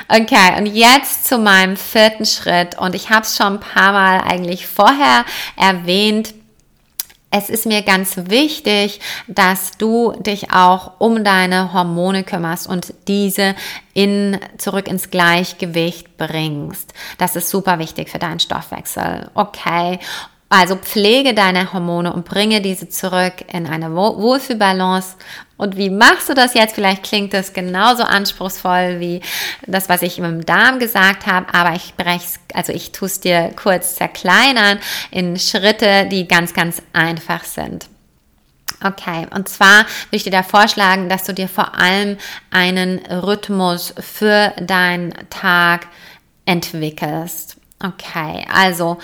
Okay, 0.09 0.59
und 0.59 0.67
jetzt 0.67 1.27
zu 1.27 1.39
meinem 1.39 1.77
vierten 1.77 2.27
Schritt. 2.27 2.79
Und 2.79 2.95
ich 2.95 3.11
habe 3.11 3.23
es 3.23 3.37
schon 3.37 3.55
ein 3.55 3.61
paar 3.61 3.93
Mal 3.93 4.21
eigentlich 4.21 4.67
vorher 4.67 5.25
erwähnt 5.57 6.35
es 7.31 7.51
ist 7.51 7.67
mir 7.67 7.83
ganz 7.83 8.17
wichtig, 8.17 9.01
dass 9.27 9.73
du 9.77 10.13
dich 10.13 10.53
auch 10.53 10.93
um 10.99 11.25
deine 11.25 11.73
Hormone 11.73 12.25
kümmerst 12.25 12.67
und 12.67 12.95
diese 13.09 13.55
in, 13.95 14.39
zurück 14.59 14.89
ins 14.89 15.11
Gleichgewicht 15.11 16.17
bringst. 16.17 16.95
Das 17.19 17.37
ist 17.37 17.51
super 17.51 17.79
wichtig 17.79 18.09
für 18.11 18.19
deinen 18.19 18.41
Stoffwechsel. 18.41 19.31
Okay. 19.35 19.99
Also 20.59 20.77
pflege 20.77 21.35
deine 21.35 21.75
Hormone 21.75 22.11
und 22.15 22.25
bringe 22.25 22.63
diese 22.63 22.89
zurück 22.89 23.45
in 23.53 23.67
eine 23.67 23.95
Wohlfühlbalance. 23.95 25.17
Und 25.59 25.77
wie 25.77 25.91
machst 25.91 26.31
du 26.31 26.35
das 26.35 26.55
jetzt? 26.55 26.75
Vielleicht 26.75 27.03
klingt 27.03 27.35
das 27.35 27.53
genauso 27.53 28.05
anspruchsvoll 28.05 28.99
wie 28.99 29.21
das, 29.67 29.91
was 29.91 30.01
ich 30.01 30.19
im 30.19 30.47
Darm 30.47 30.79
gesagt 30.79 31.27
habe, 31.27 31.53
aber 31.53 31.77
ich 31.77 31.95
breche 31.97 32.39
also 32.55 32.73
ich 32.73 32.93
tue 32.93 33.05
es 33.05 33.21
dir 33.21 33.53
kurz 33.55 33.97
zerkleinern 33.97 34.79
in 35.11 35.39
Schritte, 35.39 36.07
die 36.11 36.27
ganz, 36.27 36.55
ganz 36.55 36.81
einfach 36.95 37.45
sind. 37.45 37.89
Okay, 38.83 39.27
und 39.35 39.51
zwar 39.51 39.81
würde 39.81 40.17
ich 40.17 40.25
dir 40.25 40.31
da 40.31 40.43
vorschlagen, 40.43 41.11
dass 41.11 41.25
du 41.25 41.35
dir 41.35 41.49
vor 41.49 41.75
allem 41.79 42.17
einen 42.51 43.01
Rhythmus 43.01 43.95
für 44.01 44.55
deinen 44.59 45.13
Tag 45.29 45.89
entwickelst. 46.47 47.59
Okay, 47.83 48.47
also 48.51 48.97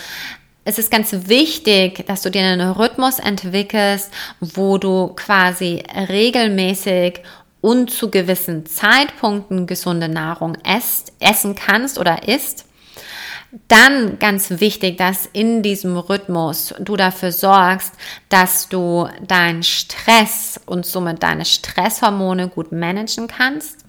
es 0.65 0.79
ist 0.79 0.91
ganz 0.91 1.13
wichtig, 1.27 2.07
dass 2.07 2.23
du 2.23 2.31
dir 2.31 2.43
einen 2.43 2.71
Rhythmus 2.71 3.19
entwickelst, 3.19 4.11
wo 4.41 4.79
du 4.79 5.09
quasi 5.09 5.83
regelmäßig 6.09 7.21
und 7.61 7.91
zu 7.91 8.11
gewissen 8.11 8.67
Zeitpunkten 8.67 9.67
gesunde 9.67 10.09
Nahrung 10.09 10.57
esst, 10.65 11.13
essen 11.21 11.55
kannst 11.55 11.99
oder 11.99 12.29
isst. 12.29 12.67
Dann 13.69 14.19
ganz 14.19 14.61
wichtig, 14.61 14.97
dass 14.97 15.27
in 15.33 15.63
diesem 15.63 15.97
Rhythmus 15.97 16.75
du 16.81 16.97
dafür 16.97 17.33
sorgst, 17.33 17.93
dass 18.31 18.69
du 18.69 19.09
deinen 19.27 19.63
Stress 19.63 20.59
und 20.65 20.87
somit 20.87 21.23
deine 21.23 21.45
Stresshormone 21.45 22.49
gut 22.49 22.73
managen 22.73 23.29
kannst. 23.29 23.82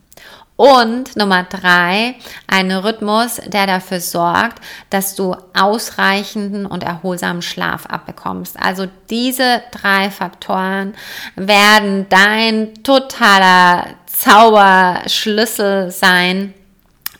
Und 0.55 1.15
Nummer 1.15 1.43
drei, 1.43 2.15
ein 2.47 2.71
Rhythmus, 2.71 3.41
der 3.47 3.65
dafür 3.65 3.99
sorgt, 3.99 4.59
dass 4.91 5.15
du 5.15 5.35
ausreichenden 5.55 6.67
und 6.67 6.83
erholsamen 6.83 7.41
Schlaf 7.41 7.87
abbekommst. 7.87 8.57
Also 8.61 8.87
diese 9.09 9.63
drei 9.71 10.11
Faktoren 10.11 10.93
werden 11.35 12.05
dein 12.09 12.75
totaler 12.83 13.87
Zauberschlüssel 14.05 15.89
sein, 15.89 16.53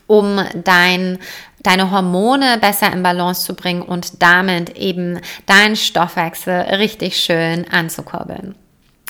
um 0.05 0.39
dein 0.63 1.17
deine 1.63 1.91
Hormone 1.91 2.57
besser 2.59 2.91
in 2.91 3.03
Balance 3.03 3.45
zu 3.45 3.55
bringen 3.55 3.81
und 3.83 4.21
damit 4.21 4.77
eben 4.77 5.19
deinen 5.45 5.77
Stoffwechsel 5.77 6.53
richtig 6.53 7.17
schön 7.17 7.65
anzukurbeln. 7.71 8.55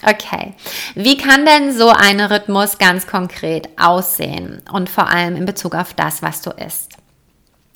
Okay, 0.05 0.53
wie 0.95 1.17
kann 1.17 1.45
denn 1.45 1.71
so 1.73 1.89
ein 1.89 2.19
Rhythmus 2.19 2.77
ganz 2.77 3.07
konkret 3.07 3.69
aussehen 3.77 4.61
und 4.71 4.89
vor 4.89 5.07
allem 5.07 5.35
in 5.35 5.45
Bezug 5.45 5.75
auf 5.75 5.93
das, 5.93 6.21
was 6.21 6.41
du 6.41 6.51
isst? 6.51 6.93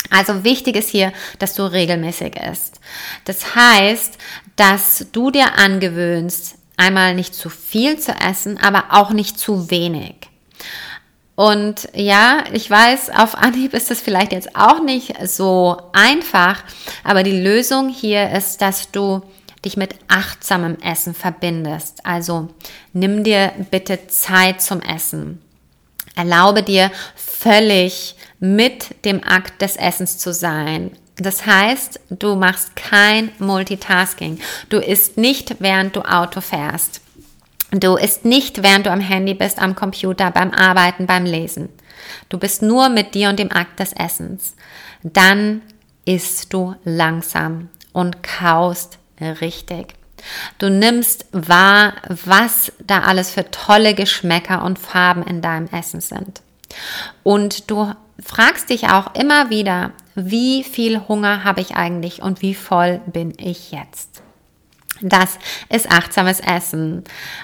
Also 0.09 0.43
wichtig 0.43 0.75
ist 0.75 0.89
hier, 0.89 1.11
dass 1.39 1.53
du 1.53 1.63
regelmäßig 1.63 2.35
isst. 2.35 2.79
Das 3.25 3.55
heißt, 3.55 4.17
dass 4.55 5.07
du 5.11 5.31
dir 5.31 5.57
angewöhnst, 5.57 6.55
einmal 6.77 7.15
nicht 7.15 7.33
zu 7.33 7.49
viel 7.49 7.99
zu 7.99 8.11
essen, 8.13 8.57
aber 8.61 8.85
auch 8.91 9.11
nicht 9.11 9.37
zu 9.39 9.69
wenig. 9.69 10.15
Und 11.35 11.89
ja, 11.93 12.45
ich 12.51 12.69
weiß, 12.69 13.11
auf 13.11 13.35
Anhieb 13.35 13.73
ist 13.73 13.91
das 13.91 14.01
vielleicht 14.01 14.31
jetzt 14.31 14.55
auch 14.55 14.81
nicht 14.81 15.13
so 15.27 15.77
einfach, 15.93 16.63
aber 17.03 17.21
die 17.21 17.39
Lösung 17.39 17.89
hier 17.89 18.31
ist, 18.31 18.61
dass 18.61 18.89
du 18.91 19.21
dich 19.67 19.77
mit 19.77 19.95
achtsamem 20.07 20.77
Essen 20.79 21.13
verbindest. 21.13 22.05
Also 22.05 22.49
nimm 22.93 23.23
dir 23.23 23.51
bitte 23.69 24.07
Zeit 24.07 24.61
zum 24.61 24.81
Essen. 24.81 25.41
Erlaube 26.15 26.63
dir 26.63 26.89
völlig 27.15 28.15
mit 28.39 29.05
dem 29.05 29.23
Akt 29.23 29.61
des 29.61 29.75
Essens 29.75 30.17
zu 30.17 30.33
sein. 30.33 30.91
Das 31.17 31.45
heißt, 31.45 31.99
du 32.09 32.35
machst 32.35 32.75
kein 32.75 33.31
Multitasking. 33.39 34.39
Du 34.69 34.77
isst 34.77 35.17
nicht, 35.17 35.57
während 35.59 35.95
du 35.95 36.01
Auto 36.01 36.41
fährst. 36.41 37.01
Du 37.71 37.95
isst 37.95 38.23
nicht, 38.23 38.63
während 38.63 38.85
du 38.85 38.91
am 38.91 39.01
Handy 39.01 39.33
bist, 39.33 39.59
am 39.59 39.75
Computer, 39.75 40.31
beim 40.31 40.51
Arbeiten, 40.51 41.05
beim 41.05 41.25
Lesen. 41.25 41.69
Du 42.29 42.37
bist 42.37 42.61
nur 42.61 42.89
mit 42.89 43.13
dir 43.13 43.29
und 43.29 43.39
dem 43.39 43.51
Akt 43.51 43.79
des 43.79 43.93
Essens. 43.93 44.55
Dann 45.03 45.61
isst 46.05 46.53
du 46.53 46.75
langsam 46.85 47.69
und 47.91 48.23
kaust 48.23 48.99
richtig. 49.21 49.95
Du 50.57 50.69
nimmst 50.69 51.25
wahr, 51.31 51.93
was 52.07 52.71
da 52.79 53.01
alles 53.01 53.31
für 53.31 53.49
tolle 53.51 53.93
Geschmäcker 53.93 54.63
und 54.63 54.79
Farben 54.79 55.23
in 55.23 55.41
deinem 55.41 55.67
Essen 55.67 56.01
sind. 56.01 56.41
Und 57.23 57.69
du 57.69 57.93
fragst 58.23 58.69
dich 58.69 58.89
auch 58.89 59.13
immer 59.15 59.49
wieder, 59.49 59.91
wie 60.15 60.63
viel 60.63 61.07
Hunger 61.07 61.43
habe 61.43 61.61
ich 61.61 61.75
eigentlich 61.75 62.21
und 62.21 62.41
wie 62.41 62.55
voll 62.55 63.01
bin 63.05 63.33
ich 63.37 63.71
jetzt? 63.71 64.21
Das 65.01 65.37
ist 65.69 65.91
achtsames 65.91 66.39
Essen. 66.39 67.03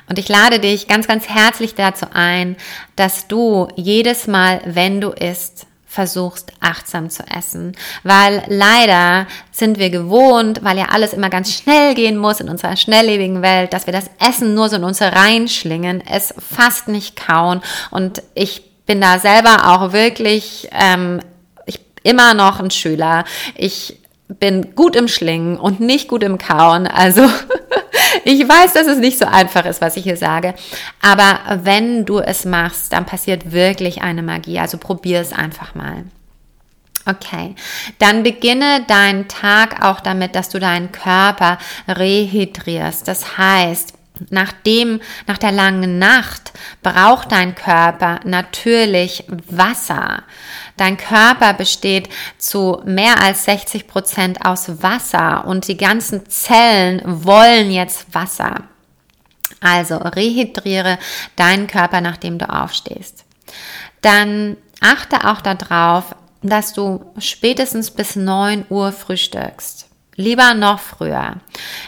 Und 0.09 0.17
ich 0.17 0.27
lade 0.27 0.59
dich 0.59 0.87
ganz, 0.87 1.07
ganz 1.07 1.29
herzlich 1.29 1.75
dazu 1.75 2.07
ein, 2.11 2.57
dass 2.95 3.27
du 3.27 3.67
jedes 3.75 4.25
Mal, 4.25 4.61
wenn 4.65 5.01
du 5.01 5.09
isst, 5.09 5.67
versuchst 5.93 6.51
achtsam 6.59 7.11
zu 7.11 7.23
essen, 7.27 7.73
weil 8.01 8.43
leider 8.47 9.27
sind 9.51 9.77
wir 9.77 9.91
gewohnt, 9.91 10.63
weil 10.63 10.79
ja 10.79 10.85
alles 10.89 11.13
immer 11.13 11.29
ganz 11.29 11.53
schnell 11.53 11.93
gehen 11.93 12.17
muss 12.17 12.39
in 12.39 12.49
unserer 12.49 12.75
schnelllebigen 12.75 13.43
Welt, 13.43 13.73
dass 13.73 13.85
wir 13.85 13.93
das 13.93 14.09
Essen 14.19 14.55
nur 14.55 14.69
so 14.69 14.77
in 14.77 14.83
uns 14.83 15.03
reinschlingen, 15.03 16.01
es 16.01 16.33
fast 16.39 16.87
nicht 16.87 17.15
kauen 17.15 17.61
und 17.91 18.23
ich 18.33 18.63
bin 18.87 19.01
da 19.01 19.19
selber 19.19 19.71
auch 19.71 19.93
wirklich 19.93 20.67
ähm, 20.71 21.19
ich 21.67 21.79
immer 22.01 22.33
noch 22.33 22.59
ein 22.59 22.71
Schüler. 22.71 23.23
Ich 23.55 23.99
bin 24.27 24.73
gut 24.73 24.95
im 24.95 25.07
Schlingen 25.07 25.57
und 25.57 25.79
nicht 25.79 26.07
gut 26.07 26.23
im 26.23 26.39
Kauen. 26.39 26.87
Also 26.87 27.21
ich 28.25 28.47
weiß, 28.47 28.73
dass 28.73 28.87
es 28.87 28.97
nicht 28.97 29.17
so 29.17 29.25
einfach 29.25 29.65
ist, 29.65 29.81
was 29.81 29.97
ich 29.97 30.03
hier 30.03 30.17
sage. 30.17 30.53
Aber 31.01 31.39
wenn 31.63 32.05
du 32.05 32.19
es 32.19 32.45
machst, 32.45 32.93
dann 32.93 33.05
passiert 33.05 33.51
wirklich 33.51 34.01
eine 34.01 34.23
Magie. 34.23 34.59
Also 34.59 34.77
probier 34.77 35.21
es 35.21 35.33
einfach 35.33 35.75
mal. 35.75 36.05
Okay, 37.05 37.55
dann 37.99 38.23
beginne 38.23 38.83
deinen 38.87 39.27
Tag 39.27 39.83
auch 39.83 39.99
damit, 39.99 40.35
dass 40.35 40.47
du 40.47 40.59
deinen 40.59 40.93
Körper 40.93 41.57
rehydrierst. 41.87 43.05
Das 43.07 43.37
heißt, 43.37 43.93
Nachdem, 44.29 45.01
nach 45.27 45.37
der 45.37 45.51
langen 45.51 45.99
Nacht 45.99 46.53
braucht 46.81 47.31
dein 47.31 47.55
Körper 47.55 48.19
natürlich 48.23 49.25
Wasser. 49.47 50.23
Dein 50.77 50.97
Körper 50.97 51.53
besteht 51.53 52.09
zu 52.37 52.81
mehr 52.85 53.21
als 53.21 53.45
60 53.45 53.87
Prozent 53.87 54.45
aus 54.45 54.81
Wasser 54.81 55.45
und 55.45 55.67
die 55.67 55.77
ganzen 55.77 56.27
Zellen 56.29 57.01
wollen 57.05 57.71
jetzt 57.71 58.13
Wasser. 58.13 58.63
Also 59.61 59.97
rehydriere 59.97 60.97
deinen 61.35 61.67
Körper, 61.67 62.01
nachdem 62.01 62.37
du 62.37 62.49
aufstehst. 62.49 63.23
Dann 64.01 64.57
achte 64.81 65.29
auch 65.29 65.41
darauf, 65.41 66.15
dass 66.41 66.73
du 66.73 67.05
spätestens 67.17 67.91
bis 67.91 68.15
9 68.15 68.65
Uhr 68.69 68.91
frühstückst. 68.91 69.87
Lieber 70.15 70.53
noch 70.53 70.79
früher. 70.79 71.37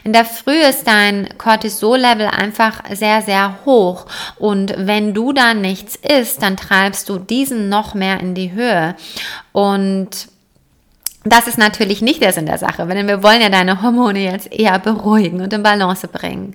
In 0.03 0.13
der 0.13 0.25
Früh 0.25 0.59
ist 0.59 0.88
dein 0.88 1.29
Cortisol-Level 1.38 2.27
einfach 2.27 2.81
sehr, 2.91 3.21
sehr 3.21 3.59
hoch. 3.65 4.07
Und 4.38 4.73
wenn 4.77 5.13
du 5.13 5.31
dann 5.31 5.61
nichts 5.61 5.95
isst, 5.95 6.41
dann 6.41 6.57
treibst 6.57 7.07
du 7.09 7.19
diesen 7.19 7.69
noch 7.69 7.93
mehr 7.93 8.19
in 8.19 8.33
die 8.33 8.51
Höhe. 8.51 8.95
Und 9.51 10.27
das 11.23 11.47
ist 11.47 11.57
natürlich 11.57 12.01
nicht 12.01 12.21
der 12.21 12.33
Sinn 12.33 12.45
der 12.45 12.59
Sache, 12.59 12.85
denn 12.85 13.07
wir 13.07 13.23
wollen 13.23 13.41
ja 13.41 13.49
deine 13.49 13.81
Hormone 13.81 14.19
jetzt 14.19 14.51
eher 14.53 14.77
beruhigen 14.77 15.41
und 15.41 15.51
in 15.53 15.63
Balance 15.63 16.07
bringen. 16.07 16.53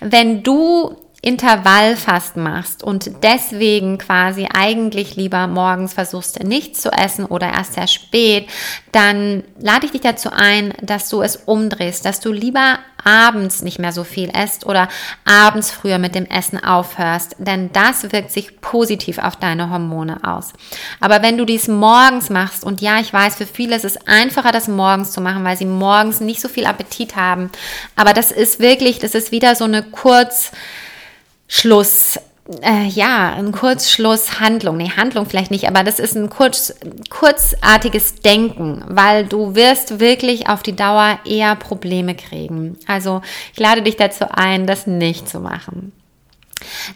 Wenn 0.00 0.42
du 0.42 0.96
Intervallfasten 1.20 2.42
machst 2.42 2.84
und 2.84 3.10
deswegen 3.24 3.98
quasi 3.98 4.46
eigentlich 4.54 5.16
lieber 5.16 5.48
morgens 5.48 5.92
versuchst 5.92 6.42
nichts 6.44 6.80
zu 6.80 6.92
essen 6.92 7.24
oder 7.24 7.52
erst 7.52 7.74
sehr 7.74 7.88
spät, 7.88 8.48
dann 8.92 9.42
lade 9.58 9.86
ich 9.86 9.92
dich 9.92 10.00
dazu 10.00 10.30
ein, 10.32 10.72
dass 10.80 11.08
du 11.08 11.20
es 11.22 11.34
umdrehst, 11.36 12.04
dass 12.04 12.20
du 12.20 12.30
lieber 12.30 12.78
abends 13.04 13.62
nicht 13.62 13.78
mehr 13.80 13.92
so 13.92 14.04
viel 14.04 14.30
esst 14.30 14.64
oder 14.64 14.88
abends 15.24 15.72
früher 15.72 15.98
mit 15.98 16.14
dem 16.14 16.26
Essen 16.26 16.62
aufhörst, 16.62 17.36
denn 17.38 17.72
das 17.72 18.12
wirkt 18.12 18.30
sich 18.30 18.60
positiv 18.60 19.18
auf 19.18 19.34
deine 19.34 19.70
Hormone 19.70 20.18
aus. 20.22 20.52
Aber 21.00 21.22
wenn 21.22 21.36
du 21.36 21.44
dies 21.44 21.66
morgens 21.66 22.30
machst, 22.30 22.64
und 22.64 22.80
ja, 22.80 23.00
ich 23.00 23.12
weiß, 23.12 23.36
für 23.36 23.46
viele 23.46 23.74
ist 23.74 23.84
es 23.84 24.06
einfacher, 24.06 24.52
das 24.52 24.68
morgens 24.68 25.12
zu 25.12 25.20
machen, 25.20 25.44
weil 25.44 25.56
sie 25.56 25.64
morgens 25.64 26.20
nicht 26.20 26.40
so 26.40 26.48
viel 26.48 26.66
Appetit 26.66 27.16
haben, 27.16 27.50
aber 27.96 28.12
das 28.12 28.30
ist 28.30 28.60
wirklich, 28.60 28.98
das 28.98 29.14
ist 29.14 29.32
wieder 29.32 29.56
so 29.56 29.64
eine 29.64 29.82
kurz, 29.82 30.52
Schluss, 31.48 32.20
äh, 32.62 32.86
ja, 32.86 33.32
ein 33.32 33.52
Kurzschlusshandlung. 33.52 34.76
Nee, 34.76 34.92
Handlung 34.96 35.26
vielleicht 35.26 35.50
nicht, 35.50 35.66
aber 35.66 35.82
das 35.82 35.98
ist 35.98 36.14
ein 36.14 36.30
kurz, 36.30 36.74
kurzartiges 37.10 38.16
Denken, 38.16 38.84
weil 38.86 39.26
du 39.26 39.54
wirst 39.54 40.00
wirklich 40.00 40.48
auf 40.48 40.62
die 40.62 40.76
Dauer 40.76 41.18
eher 41.24 41.56
Probleme 41.56 42.14
kriegen. 42.14 42.78
Also 42.86 43.22
ich 43.52 43.58
lade 43.58 43.82
dich 43.82 43.96
dazu 43.96 44.26
ein, 44.30 44.66
das 44.66 44.86
nicht 44.86 45.28
zu 45.28 45.40
machen. 45.40 45.92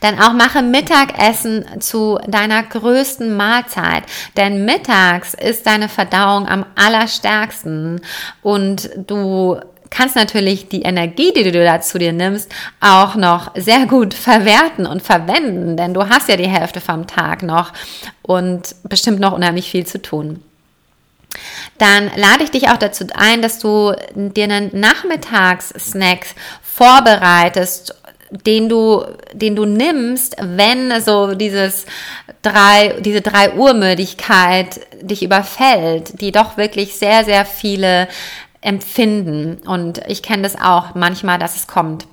Dann 0.00 0.18
auch 0.18 0.32
mache 0.32 0.62
Mittagessen 0.62 1.64
zu 1.80 2.18
deiner 2.26 2.62
größten 2.62 3.36
Mahlzeit, 3.36 4.04
denn 4.36 4.64
mittags 4.64 5.34
ist 5.34 5.66
deine 5.66 5.88
Verdauung 5.88 6.48
am 6.48 6.66
allerstärksten 6.74 8.00
und 8.42 8.90
du 8.96 9.60
kannst 9.92 10.16
natürlich 10.16 10.68
die 10.68 10.82
Energie, 10.82 11.32
die 11.32 11.44
du 11.44 11.64
da 11.64 11.80
zu 11.80 11.98
dir 11.98 12.12
nimmst, 12.12 12.50
auch 12.80 13.14
noch 13.14 13.52
sehr 13.54 13.86
gut 13.86 14.14
verwerten 14.14 14.86
und 14.86 15.02
verwenden, 15.02 15.76
denn 15.76 15.94
du 15.94 16.08
hast 16.08 16.28
ja 16.28 16.36
die 16.36 16.48
Hälfte 16.48 16.80
vom 16.80 17.06
Tag 17.06 17.42
noch 17.42 17.72
und 18.22 18.74
bestimmt 18.84 19.20
noch 19.20 19.32
unheimlich 19.32 19.70
viel 19.70 19.86
zu 19.86 20.00
tun. 20.00 20.42
Dann 21.78 22.10
lade 22.16 22.44
ich 22.44 22.50
dich 22.50 22.68
auch 22.68 22.76
dazu 22.76 23.06
ein, 23.14 23.42
dass 23.42 23.58
du 23.58 23.94
dir 24.14 24.44
einen 24.44 24.70
Nachmittagssnack 24.78 26.26
vorbereitest 26.62 27.94
den 28.46 28.68
du, 28.70 29.04
den 29.34 29.54
du 29.54 29.66
nimmst, 29.66 30.36
wenn 30.40 31.02
so 31.02 31.34
dieses 31.34 31.84
drei, 32.40 32.96
diese 33.00 33.20
drei 33.20 33.52
Uhr 33.52 33.74
Müdigkeit 33.74 34.80
dich 35.02 35.22
überfällt, 35.22 36.20
die 36.20 36.32
doch 36.32 36.56
wirklich 36.56 36.94
sehr, 36.96 37.24
sehr 37.24 37.44
viele 37.44 38.08
empfinden. 38.62 39.60
Und 39.66 40.00
ich 40.08 40.22
kenne 40.22 40.42
das 40.42 40.58
auch 40.60 40.94
manchmal, 40.94 41.38
dass 41.38 41.56
es 41.56 41.66
kommt. 41.66 42.06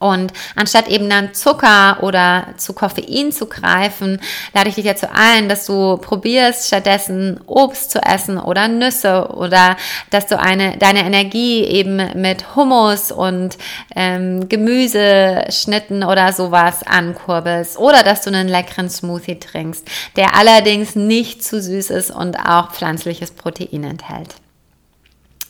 Und 0.00 0.32
anstatt 0.54 0.86
eben 0.86 1.10
dann 1.10 1.34
Zucker 1.34 1.98
oder 2.02 2.54
zu 2.56 2.72
Koffein 2.72 3.32
zu 3.32 3.46
greifen, 3.46 4.20
lade 4.54 4.68
ich 4.68 4.76
dich 4.76 4.84
dazu 4.84 5.06
ein, 5.12 5.48
dass 5.48 5.66
du 5.66 5.96
probierst, 5.96 6.68
stattdessen 6.68 7.40
Obst 7.46 7.90
zu 7.90 8.00
essen 8.00 8.38
oder 8.38 8.68
Nüsse 8.68 9.28
oder 9.34 9.76
dass 10.10 10.28
du 10.28 10.38
eine, 10.38 10.76
deine 10.76 11.00
Energie 11.00 11.64
eben 11.64 11.96
mit 12.14 12.54
Hummus 12.54 13.10
und 13.10 13.58
ähm, 13.96 14.48
Gemüseschnitten 14.48 16.04
oder 16.04 16.32
sowas 16.32 16.86
ankurbelst 16.86 17.76
oder 17.76 18.04
dass 18.04 18.22
du 18.22 18.30
einen 18.30 18.46
leckeren 18.46 18.90
Smoothie 18.90 19.40
trinkst, 19.40 19.84
der 20.14 20.36
allerdings 20.36 20.94
nicht 20.94 21.42
zu 21.42 21.60
süß 21.60 21.90
ist 21.90 22.12
und 22.12 22.36
auch 22.36 22.70
pflanzliches 22.70 23.32
Protein 23.32 23.82
enthält. 23.82 24.36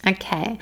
Okay. 0.07 0.59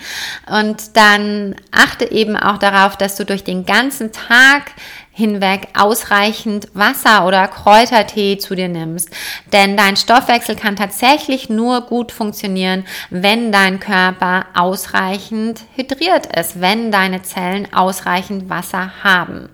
Und 0.46 0.96
dann 0.96 1.56
achte 1.70 2.10
eben 2.10 2.36
auch 2.36 2.58
darauf, 2.58 2.96
dass 2.96 3.16
du 3.16 3.24
durch 3.24 3.44
den 3.44 3.66
ganzen 3.66 4.10
Tag 4.12 4.72
hinweg 5.16 5.68
ausreichend 5.74 6.68
Wasser 6.74 7.26
oder 7.26 7.48
Kräutertee 7.48 8.36
zu 8.36 8.54
dir 8.54 8.68
nimmst. 8.68 9.08
Denn 9.52 9.76
dein 9.76 9.96
Stoffwechsel 9.96 10.56
kann 10.56 10.76
tatsächlich 10.76 11.48
nur 11.48 11.82
gut 11.82 12.12
funktionieren, 12.12 12.84
wenn 13.08 13.50
dein 13.50 13.80
Körper 13.80 14.46
ausreichend 14.54 15.62
hydriert 15.74 16.26
ist, 16.36 16.60
wenn 16.60 16.90
deine 16.90 17.22
Zellen 17.22 17.72
ausreichend 17.72 18.50
Wasser 18.50 18.92
haben. 19.02 19.48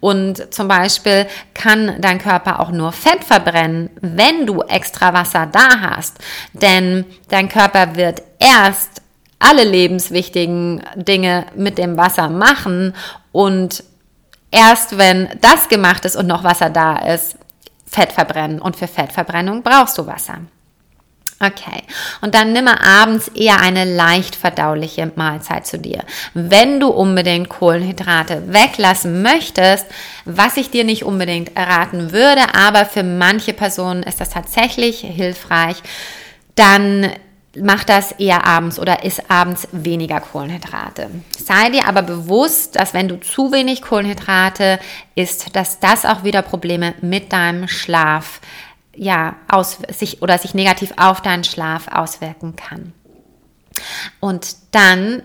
Und 0.00 0.52
zum 0.52 0.66
Beispiel 0.66 1.26
kann 1.54 2.00
dein 2.00 2.18
Körper 2.18 2.58
auch 2.58 2.70
nur 2.70 2.90
Fett 2.90 3.22
verbrennen, 3.24 3.90
wenn 4.00 4.46
du 4.46 4.62
extra 4.62 5.12
Wasser 5.12 5.46
da 5.46 5.80
hast. 5.80 6.18
Denn 6.52 7.04
dein 7.28 7.48
Körper 7.48 7.94
wird 7.94 8.22
erst 8.40 9.02
alle 9.38 9.64
lebenswichtigen 9.64 10.82
Dinge 10.96 11.46
mit 11.54 11.78
dem 11.78 11.96
Wasser 11.96 12.28
machen 12.28 12.94
und 13.32 13.84
erst 14.50 14.98
wenn 14.98 15.28
das 15.40 15.68
gemacht 15.68 16.04
ist 16.04 16.16
und 16.16 16.26
noch 16.26 16.44
Wasser 16.44 16.70
da 16.70 16.96
ist, 16.96 17.36
Fett 17.90 18.12
verbrennen. 18.12 18.60
Und 18.60 18.76
für 18.76 18.88
Fettverbrennung 18.88 19.62
brauchst 19.62 19.98
du 19.98 20.06
Wasser. 20.06 20.38
Okay. 21.40 21.84
Und 22.20 22.34
dann 22.34 22.52
nimm 22.52 22.66
abends 22.66 23.28
eher 23.28 23.60
eine 23.60 23.84
leicht 23.84 24.34
verdauliche 24.34 25.12
Mahlzeit 25.14 25.66
zu 25.66 25.78
dir. 25.78 26.02
Wenn 26.34 26.80
du 26.80 26.88
unbedingt 26.88 27.48
Kohlenhydrate 27.48 28.52
weglassen 28.52 29.22
möchtest, 29.22 29.86
was 30.24 30.56
ich 30.56 30.70
dir 30.70 30.82
nicht 30.82 31.04
unbedingt 31.04 31.56
erraten 31.56 32.10
würde, 32.10 32.42
aber 32.54 32.84
für 32.86 33.04
manche 33.04 33.52
Personen 33.52 34.02
ist 34.02 34.20
das 34.20 34.30
tatsächlich 34.30 35.00
hilfreich, 35.00 35.76
dann 36.56 37.12
mach 37.56 37.84
das 37.84 38.12
eher 38.12 38.44
abends 38.44 38.78
oder 38.78 39.04
isst 39.04 39.30
abends 39.30 39.68
weniger 39.72 40.20
Kohlenhydrate. 40.20 41.10
Sei 41.36 41.70
dir 41.70 41.86
aber 41.86 42.02
bewusst, 42.02 42.76
dass 42.76 42.94
wenn 42.94 43.08
du 43.08 43.18
zu 43.20 43.52
wenig 43.52 43.82
Kohlenhydrate 43.82 44.78
isst, 45.14 45.56
dass 45.56 45.80
das 45.80 46.04
auch 46.04 46.24
wieder 46.24 46.42
Probleme 46.42 46.94
mit 47.00 47.32
deinem 47.32 47.68
Schlaf 47.68 48.40
ja, 48.94 49.36
aus, 49.48 49.78
sich 49.90 50.22
oder 50.22 50.38
sich 50.38 50.54
negativ 50.54 50.92
auf 50.96 51.22
deinen 51.22 51.44
Schlaf 51.44 51.88
auswirken 51.88 52.56
kann. 52.56 52.92
Und 54.18 54.56
dann 54.72 55.22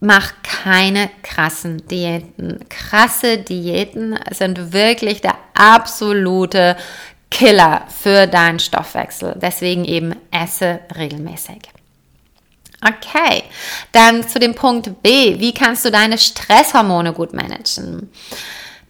mach 0.00 0.32
keine 0.42 1.10
krassen 1.22 1.86
Diäten. 1.86 2.64
Krasse 2.68 3.38
Diäten 3.38 4.18
sind 4.30 4.72
wirklich 4.72 5.20
der 5.20 5.36
absolute 5.54 6.76
Killer 7.30 7.82
für 8.02 8.26
deinen 8.26 8.58
Stoffwechsel. 8.58 9.38
Deswegen 9.40 9.84
eben 9.84 10.14
esse 10.30 10.80
regelmäßig. 10.96 11.70
Okay, 12.82 13.42
dann 13.92 14.26
zu 14.26 14.38
dem 14.38 14.54
Punkt 14.54 15.02
B. 15.02 15.38
Wie 15.38 15.52
kannst 15.52 15.84
du 15.84 15.90
deine 15.90 16.16
Stresshormone 16.16 17.12
gut 17.12 17.34
managen? 17.34 18.10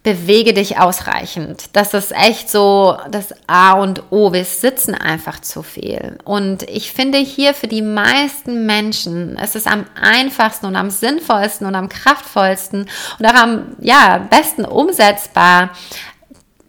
Bewege 0.03 0.53
dich 0.53 0.79
ausreichend. 0.79 1.65
Das 1.73 1.93
ist 1.93 2.11
echt 2.11 2.49
so 2.49 2.97
das 3.11 3.35
A 3.45 3.73
und 3.73 4.01
O. 4.09 4.33
Wir 4.33 4.45
sitzen 4.45 4.95
einfach 4.95 5.41
zu 5.41 5.61
viel. 5.61 6.17
Und 6.23 6.63
ich 6.63 6.91
finde 6.91 7.19
hier 7.19 7.53
für 7.53 7.67
die 7.67 7.83
meisten 7.83 8.65
Menschen 8.65 9.35
ist 9.35 9.55
es 9.55 9.67
am 9.67 9.85
einfachsten 10.01 10.65
und 10.65 10.75
am 10.75 10.89
sinnvollsten 10.89 11.67
und 11.67 11.75
am 11.75 11.87
kraftvollsten 11.87 12.89
und 13.19 13.25
auch 13.25 13.35
am 13.35 13.75
ja, 13.79 14.17
besten 14.17 14.65
umsetzbar, 14.65 15.69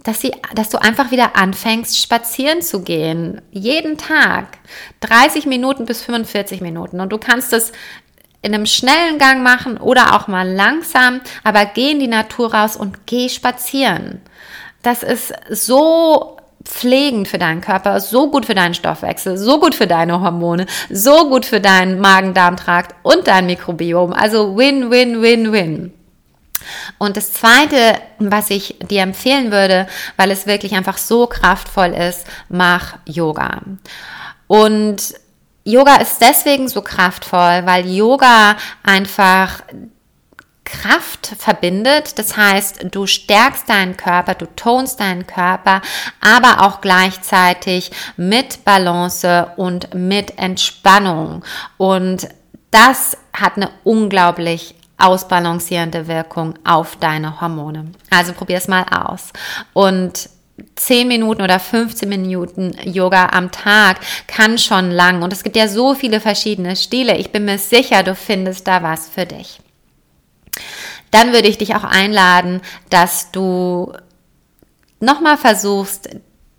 dass, 0.03 0.21
sie, 0.21 0.33
dass 0.55 0.69
du 0.69 0.81
einfach 0.81 1.11
wieder 1.11 1.37
anfängst, 1.37 1.99
spazieren 1.99 2.63
zu 2.63 2.83
gehen. 2.83 3.41
Jeden 3.51 3.99
Tag. 3.99 4.59
30 5.01 5.47
Minuten 5.47 5.85
bis 5.85 6.03
45 6.03 6.61
Minuten. 6.61 7.01
Und 7.01 7.11
du 7.13 7.19
kannst 7.19 7.53
es 7.53 7.73
in 8.43 8.55
einem 8.55 8.67
schnellen 8.67 9.19
Gang 9.19 9.43
machen 9.43 9.79
oder 9.79 10.17
auch 10.17 10.27
mal 10.27 10.49
langsam, 10.49 11.21
aber 11.45 11.65
geh 11.65 11.93
in 11.93 12.01
die 12.01 12.09
Natur 12.09 12.53
raus 12.53 12.77
und 12.77 13.07
geh 13.07 13.29
spazieren. 13.29 14.21
Das 14.83 15.05
ist 15.05 15.33
so 15.49 16.37
pflegend 16.65 17.29
für 17.29 17.39
deinen 17.39 17.61
Körper, 17.61 18.01
so 18.01 18.31
gut 18.31 18.47
für 18.47 18.55
deinen 18.55 18.75
Stoffwechsel, 18.75 19.39
so 19.39 19.61
gut 19.61 19.75
für 19.75 19.87
deine 19.87 20.21
Hormone, 20.21 20.67
so 20.91 21.29
gut 21.29 21.45
für 21.45 21.61
deinen 21.61 22.01
Magen-Darm-Trakt 22.01 22.95
und 23.03 23.29
dein 23.29 23.47
Mikrobiom. 23.47 24.13
Also 24.13 24.57
win, 24.57 24.91
win, 24.91 25.23
win, 25.23 25.53
win. 25.53 25.93
Und 26.99 27.17
das 27.17 27.33
Zweite, 27.33 28.01
was 28.19 28.51
ich 28.51 28.77
dir 28.91 29.03
empfehlen 29.03 29.51
würde, 29.53 29.87
weil 30.17 30.31
es 30.31 30.47
wirklich 30.47 30.75
einfach 30.75 30.99
so 30.99 31.27
kraftvoll 31.27 31.95
ist, 31.95 32.27
mach 32.49 32.95
Yoga. 33.07 33.61
Und 34.47 35.15
Yoga 35.65 35.97
ist 35.97 36.21
deswegen 36.21 36.69
so 36.69 36.83
kraftvoll, 36.83 37.63
weil 37.65 37.89
Yoga 37.89 38.57
einfach 38.83 39.63
Kraft 40.65 41.35
verbindet. 41.39 42.19
Das 42.19 42.37
heißt, 42.37 42.87
du 42.91 43.07
stärkst 43.07 43.69
deinen 43.69 43.97
Körper, 43.97 44.35
du 44.35 44.47
tonst 44.57 45.01
deinen 45.01 45.27
Körper, 45.27 45.83
aber 46.21 46.63
auch 46.67 46.81
gleichzeitig 46.81 47.91
mit 48.17 48.65
Balance 48.65 49.53
und 49.57 49.95
mit 49.95 50.39
Entspannung. 50.39 51.45
Und 51.77 52.29
das 52.71 53.17
hat 53.33 53.57
eine 53.57 53.71
unglaublich 53.85 54.75
ausbalancierende 55.03 56.07
Wirkung 56.07 56.55
auf 56.65 56.97
deine 56.97 57.41
Hormone. 57.41 57.93
Also 58.11 58.33
probier 58.33 58.59
es 58.59 58.69
mal 58.69 58.85
aus. 58.91 59.33
Und 59.73 60.29
10 60.77 61.09
Minuten 61.09 61.43
oder 61.43 61.59
15 61.59 62.09
Minuten 62.09 62.77
Yoga 62.85 63.31
am 63.33 63.51
Tag 63.51 63.99
kann 64.27 64.59
schon 64.59 64.91
lang. 64.91 65.23
Und 65.23 65.33
es 65.33 65.43
gibt 65.43 65.57
ja 65.57 65.69
so 65.69 65.95
viele 65.95 66.21
verschiedene 66.21 66.77
Stile. 66.77 67.17
Ich 67.17 67.33
bin 67.33 67.45
mir 67.45 67.59
sicher, 67.59 68.03
du 68.03 68.15
findest 68.15 68.67
da 68.69 68.83
was 68.83 69.09
für 69.09 69.27
dich. 69.27 69.61
Dann 71.11 71.33
würde 71.33 71.49
ich 71.49 71.59
dich 71.59 71.75
auch 71.75 71.85
einladen, 71.85 72.61
dass 72.91 73.33
du 73.33 73.93
nochmal 75.01 75.37
versuchst, 75.37 76.11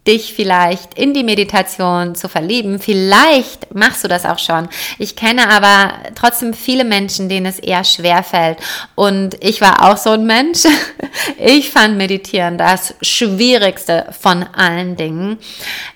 dich 0.07 0.33
vielleicht 0.33 0.95
in 0.95 1.13
die 1.13 1.23
Meditation 1.23 2.15
zu 2.15 2.27
verlieben. 2.27 2.79
Vielleicht 2.79 3.73
machst 3.73 4.03
du 4.03 4.07
das 4.07 4.25
auch 4.25 4.39
schon. 4.39 4.67
Ich 4.99 5.15
kenne 5.15 5.49
aber 5.49 5.93
trotzdem 6.15 6.53
viele 6.53 6.83
Menschen, 6.83 7.29
denen 7.29 7.45
es 7.45 7.59
eher 7.59 7.83
schwer 7.83 8.23
fällt. 8.23 8.59
Und 8.95 9.41
ich 9.41 9.61
war 9.61 9.89
auch 9.89 9.97
so 9.97 10.11
ein 10.11 10.25
Mensch. 10.25 10.63
Ich 11.37 11.69
fand 11.69 11.97
Meditieren 11.97 12.57
das 12.57 12.95
Schwierigste 13.01 14.07
von 14.19 14.43
allen 14.43 14.95
Dingen. 14.95 15.37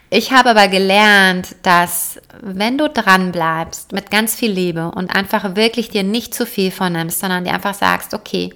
Ich 0.09 0.31
habe 0.31 0.51
aber 0.51 0.67
gelernt, 0.67 1.55
dass 1.63 2.19
wenn 2.41 2.77
du 2.77 2.87
dran 2.87 3.31
bleibst 3.31 3.91
mit 3.91 4.11
ganz 4.11 4.35
viel 4.35 4.51
Liebe 4.51 4.91
und 4.91 5.13
einfach 5.13 5.55
wirklich 5.55 5.89
dir 5.89 6.03
nicht 6.03 6.33
zu 6.33 6.45
viel 6.45 6.71
vornimmst, 6.71 7.19
sondern 7.19 7.43
dir 7.43 7.53
einfach 7.53 7.73
sagst, 7.73 8.13
okay, 8.13 8.53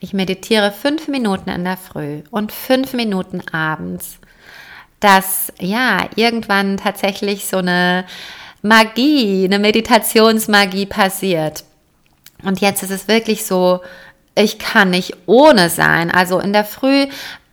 ich 0.00 0.14
meditiere 0.14 0.72
fünf 0.72 1.08
Minuten 1.08 1.50
in 1.50 1.64
der 1.64 1.76
Früh 1.76 2.22
und 2.30 2.52
fünf 2.52 2.92
Minuten 2.94 3.42
abends 3.52 4.18
dass 5.00 5.52
ja 5.60 6.08
irgendwann 6.16 6.76
tatsächlich 6.76 7.46
so 7.46 7.58
eine 7.58 8.04
Magie, 8.62 9.44
eine 9.44 9.58
Meditationsmagie 9.58 10.86
passiert. 10.86 11.64
Und 12.42 12.60
jetzt 12.60 12.82
ist 12.82 12.90
es 12.90 13.08
wirklich 13.08 13.46
so, 13.46 13.80
ich 14.34 14.58
kann 14.58 14.90
nicht 14.90 15.16
ohne 15.26 15.68
sein. 15.70 16.10
Also 16.10 16.38
in 16.38 16.52
der 16.52 16.64
Früh 16.64 17.06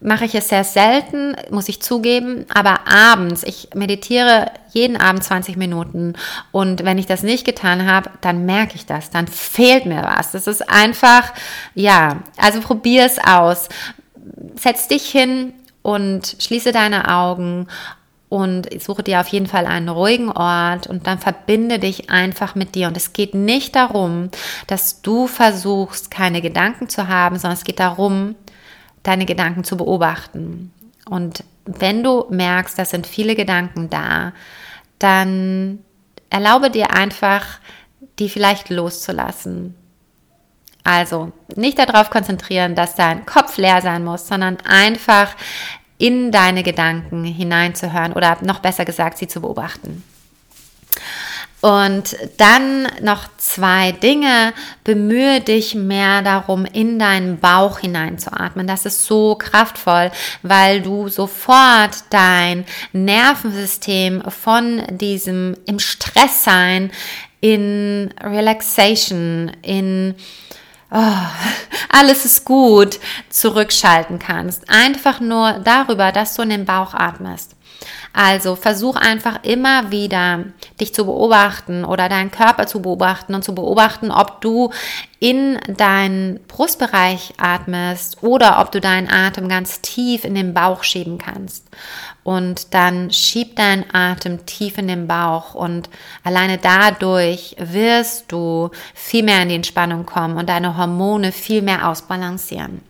mache 0.06 0.26
ich 0.26 0.36
es 0.36 0.50
sehr 0.50 0.64
selten, 0.64 1.36
muss 1.50 1.68
ich 1.68 1.82
zugeben, 1.82 2.46
aber 2.54 2.88
abends, 2.88 3.44
ich 3.44 3.70
meditiere 3.74 4.52
jeden 4.72 4.98
Abend 4.98 5.24
20 5.24 5.58
Minuten 5.58 6.14
und 6.52 6.84
wenn 6.86 7.00
ich 7.00 7.08
das 7.08 7.24
nicht 7.24 7.44
getan 7.44 7.90
habe, 7.90 8.12
dann 8.22 8.46
merke 8.46 8.76
ich 8.76 8.86
das, 8.86 9.10
dann 9.10 9.28
fehlt 9.28 9.86
mir 9.86 10.04
was. 10.04 10.32
Das 10.32 10.46
ist 10.46 10.70
einfach, 10.70 11.34
ja, 11.74 12.18
also 12.38 12.62
probier 12.62 13.06
es 13.06 13.18
aus. 13.18 13.68
Setz 14.60 14.88
dich 14.88 15.10
hin, 15.10 15.54
und 15.86 16.38
schließe 16.40 16.72
deine 16.72 17.14
Augen 17.14 17.68
und 18.28 18.68
suche 18.82 19.04
dir 19.04 19.20
auf 19.20 19.28
jeden 19.28 19.46
Fall 19.46 19.68
einen 19.68 19.88
ruhigen 19.88 20.32
Ort 20.32 20.88
und 20.88 21.06
dann 21.06 21.20
verbinde 21.20 21.78
dich 21.78 22.10
einfach 22.10 22.56
mit 22.56 22.74
dir. 22.74 22.88
Und 22.88 22.98
es 22.98 23.14
geht 23.14 23.36
nicht 23.36 23.76
darum, 23.76 24.32
dass 24.66 25.04
du 25.04 25.28
versuchst, 25.28 26.10
keine 26.10 26.42
Gedanken 26.42 26.90
zu 26.90 27.08
haben, 27.08 27.38
sondern 27.38 27.56
es 27.56 27.64
geht 27.64 27.80
darum, 27.80 28.34
deine 29.04 29.28
Gedanken 29.28 29.64
zu 29.64 29.78
beobachten. 29.78 30.74
Und 31.08 31.44
wenn 31.66 32.04
du 32.04 32.26
merkst, 32.32 32.80
da 32.80 32.86
sind 32.86 33.06
viele 33.06 33.36
Gedanken 33.36 33.92
da, 33.92 34.34
dann 34.98 35.78
erlaube 36.32 36.72
dir 36.72 36.96
einfach, 36.96 37.46
die 38.18 38.30
vielleicht 38.30 38.72
loszulassen. 38.72 39.76
Also 40.86 41.34
nicht 41.56 41.80
darauf 41.80 42.10
konzentrieren, 42.10 42.76
dass 42.76 42.96
dein 42.96 43.26
Kopf 43.26 43.58
leer 43.58 43.82
sein 43.82 44.06
muss, 44.06 44.28
sondern 44.28 44.58
einfach 44.66 45.36
in 45.98 46.32
deine 46.32 46.62
Gedanken 46.62 47.24
hineinzuhören 47.24 48.14
oder 48.14 48.38
noch 48.42 48.60
besser 48.60 48.86
gesagt, 48.86 49.18
sie 49.18 49.28
zu 49.28 49.42
beobachten. 49.42 50.04
Und 51.62 52.16
dann 52.38 52.84
noch 53.02 53.28
zwei 53.38 53.92
Dinge. 53.92 54.54
Bemühe 54.84 55.42
dich 55.42 55.74
mehr 55.74 56.22
darum, 56.22 56.66
in 56.66 57.00
deinen 57.00 57.40
Bauch 57.40 57.80
hineinzuatmen. 57.80 58.68
Das 58.68 58.86
ist 58.86 59.06
so 59.06 59.34
kraftvoll, 59.34 60.12
weil 60.44 60.84
du 60.84 61.10
sofort 61.10 62.04
dein 62.12 62.66
Nervensystem 62.94 64.22
von 64.30 64.84
diesem 64.92 65.58
im 65.66 65.80
Stress 65.80 66.44
sein 66.44 66.92
in 67.42 68.14
Relaxation, 68.22 69.52
in 69.64 70.14
oh, 70.92 71.14
alles 71.90 72.26
ist 72.26 72.46
gut, 72.46 73.00
zurückschalten 73.30 74.20
kannst. 74.20 74.70
Einfach 74.70 75.20
nur 75.20 75.54
darüber, 75.64 76.12
dass 76.12 76.36
du 76.36 76.42
in 76.42 76.50
den 76.50 76.66
Bauch 76.66 76.94
atmest. 76.94 77.56
Also 78.14 78.56
versuch 78.56 78.96
einfach 78.96 79.44
immer 79.44 79.92
wieder 79.92 80.46
dich 80.80 80.94
zu 80.94 81.06
beobachten 81.06 81.86
oder 81.86 82.10
deinen 82.10 82.32
Körper 82.32 82.68
zu 82.68 82.82
beobachten 82.82 83.36
und 83.36 83.44
zu 83.44 83.56
beobachten, 83.56 84.12
ob 84.12 84.42
du 84.42 84.72
in 85.20 85.60
deinen 85.68 86.40
Brustbereich 86.48 87.34
atmest 87.38 88.22
oder 88.22 88.60
ob 88.60 88.72
du 88.72 88.80
deinen 88.80 89.10
Atem 89.10 89.50
ganz 89.50 89.82
tief 89.82 90.24
in 90.24 90.36
den 90.36 90.54
Bauch 90.54 90.84
schieben 90.84 91.18
kannst. 91.18 91.66
Und 92.24 92.74
dann 92.74 93.12
schieb 93.12 93.56
deinen 93.56 93.86
Atem 93.94 94.46
tief 94.46 94.78
in 94.78 94.88
den 94.88 95.08
Bauch 95.08 95.54
und 95.54 95.90
alleine 96.24 96.58
dadurch 96.58 97.56
wirst 97.60 98.32
du 98.32 98.72
viel 98.94 99.24
mehr 99.24 99.44
in 99.44 99.50
die 99.50 99.56
Entspannung 99.56 100.06
kommen 100.06 100.38
und 100.38 100.50
deine 100.50 100.76
Hormone 100.76 101.32
viel 101.32 101.62
mehr 101.62 101.88
ausbalancieren. 101.88 102.82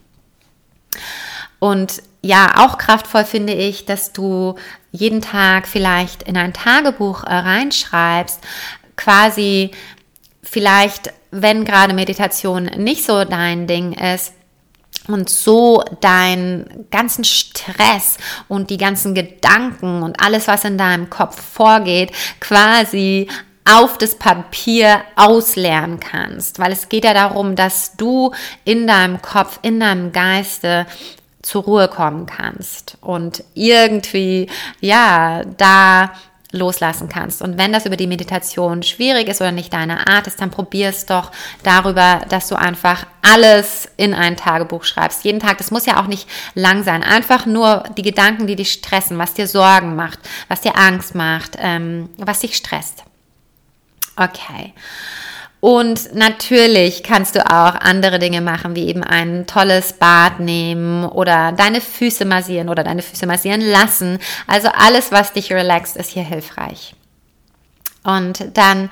Und 1.59 2.01
ja, 2.25 2.65
auch 2.65 2.79
kraftvoll 2.79 3.23
finde 3.23 3.53
ich, 3.53 3.85
dass 3.85 4.11
du 4.11 4.55
jeden 4.91 5.21
Tag 5.21 5.67
vielleicht 5.67 6.23
in 6.23 6.37
ein 6.37 6.53
Tagebuch 6.53 7.23
äh, 7.23 7.31
reinschreibst, 7.31 8.39
quasi 8.95 9.69
vielleicht, 10.41 11.13
wenn 11.29 11.65
gerade 11.65 11.93
Meditation 11.93 12.63
nicht 12.77 13.05
so 13.05 13.25
dein 13.25 13.67
Ding 13.67 13.93
ist, 13.93 14.33
und 15.07 15.29
so 15.29 15.83
deinen 16.01 16.87
ganzen 16.89 17.25
Stress 17.25 18.17
und 18.47 18.71
die 18.71 18.77
ganzen 18.77 19.13
Gedanken 19.13 20.01
und 20.01 20.19
alles, 20.19 20.47
was 20.47 20.65
in 20.65 20.79
deinem 20.79 21.11
Kopf 21.11 21.39
vorgeht, 21.39 22.11
quasi 22.39 23.27
auf 23.65 23.99
das 23.99 24.15
Papier 24.15 25.01
auslernen 25.15 25.99
kannst, 25.99 26.57
weil 26.57 26.71
es 26.71 26.89
geht 26.89 27.05
ja 27.05 27.13
darum, 27.13 27.55
dass 27.55 27.95
du 27.97 28.31
in 28.63 28.87
deinem 28.87 29.21
Kopf, 29.21 29.59
in 29.61 29.79
deinem 29.79 30.11
Geiste 30.11 30.87
zur 31.45 31.63
Ruhe 31.63 31.87
kommen 31.87 32.25
kannst 32.25 32.97
und 33.01 33.43
irgendwie, 33.53 34.49
ja, 34.81 35.43
da 35.57 36.11
loslassen 36.51 37.07
kannst. 37.07 37.41
Und 37.41 37.57
wenn 37.57 37.71
das 37.71 37.85
über 37.85 37.97
die 37.97 38.07
Meditation 38.07 38.81
schwierig 38.81 39.27
ist 39.27 39.41
oder 39.41 39.51
nicht 39.51 39.73
deine 39.73 40.07
Art 40.07 40.25
ist, 40.25 40.41
dann 40.41 40.49
probier 40.49 40.89
es 40.89 41.05
doch 41.05 41.31
darüber, 41.63 42.21
dass 42.29 42.47
du 42.47 42.55
einfach 42.55 43.05
alles 43.21 43.89
in 43.97 44.13
ein 44.13 44.37
Tagebuch 44.37 44.85
schreibst. 44.85 45.23
Jeden 45.23 45.39
Tag. 45.39 45.57
Das 45.59 45.69
muss 45.69 45.85
ja 45.85 46.01
auch 46.01 46.07
nicht 46.07 46.27
lang 46.55 46.83
sein. 46.83 47.03
Einfach 47.03 47.45
nur 47.45 47.83
die 47.97 48.03
Gedanken, 48.03 48.47
die 48.47 48.55
dich 48.55 48.71
stressen, 48.71 49.19
was 49.19 49.33
dir 49.33 49.47
Sorgen 49.47 49.95
macht, 49.95 50.19
was 50.47 50.61
dir 50.61 50.77
Angst 50.77 51.13
macht, 51.13 51.57
ähm, 51.59 52.09
was 52.17 52.39
dich 52.39 52.55
stresst. 52.55 53.03
Okay. 54.15 54.73
Und 55.65 56.13
natürlich 56.13 57.01
kannst 57.01 57.33
du 57.33 57.43
auch 57.43 57.73
andere 57.73 58.19
Dinge 58.19 58.39
machen, 58.39 58.75
wie 58.75 58.87
eben 58.87 59.03
ein 59.03 59.47
tolles 59.47 59.93
Bad 59.93 60.39
nehmen 60.39 61.05
oder 61.05 61.53
deine 61.53 61.81
Füße 61.81 62.23
massieren 62.23 62.69
oder 62.69 62.83
deine 62.83 63.01
Füße 63.01 63.25
massieren 63.25 63.61
lassen. 63.61 64.19
Also 64.45 64.67
alles, 64.67 65.11
was 65.11 65.33
dich 65.33 65.51
relaxt, 65.51 65.97
ist 65.97 66.11
hier 66.11 66.21
hilfreich. 66.21 66.93
Und 68.03 68.55
dann 68.55 68.91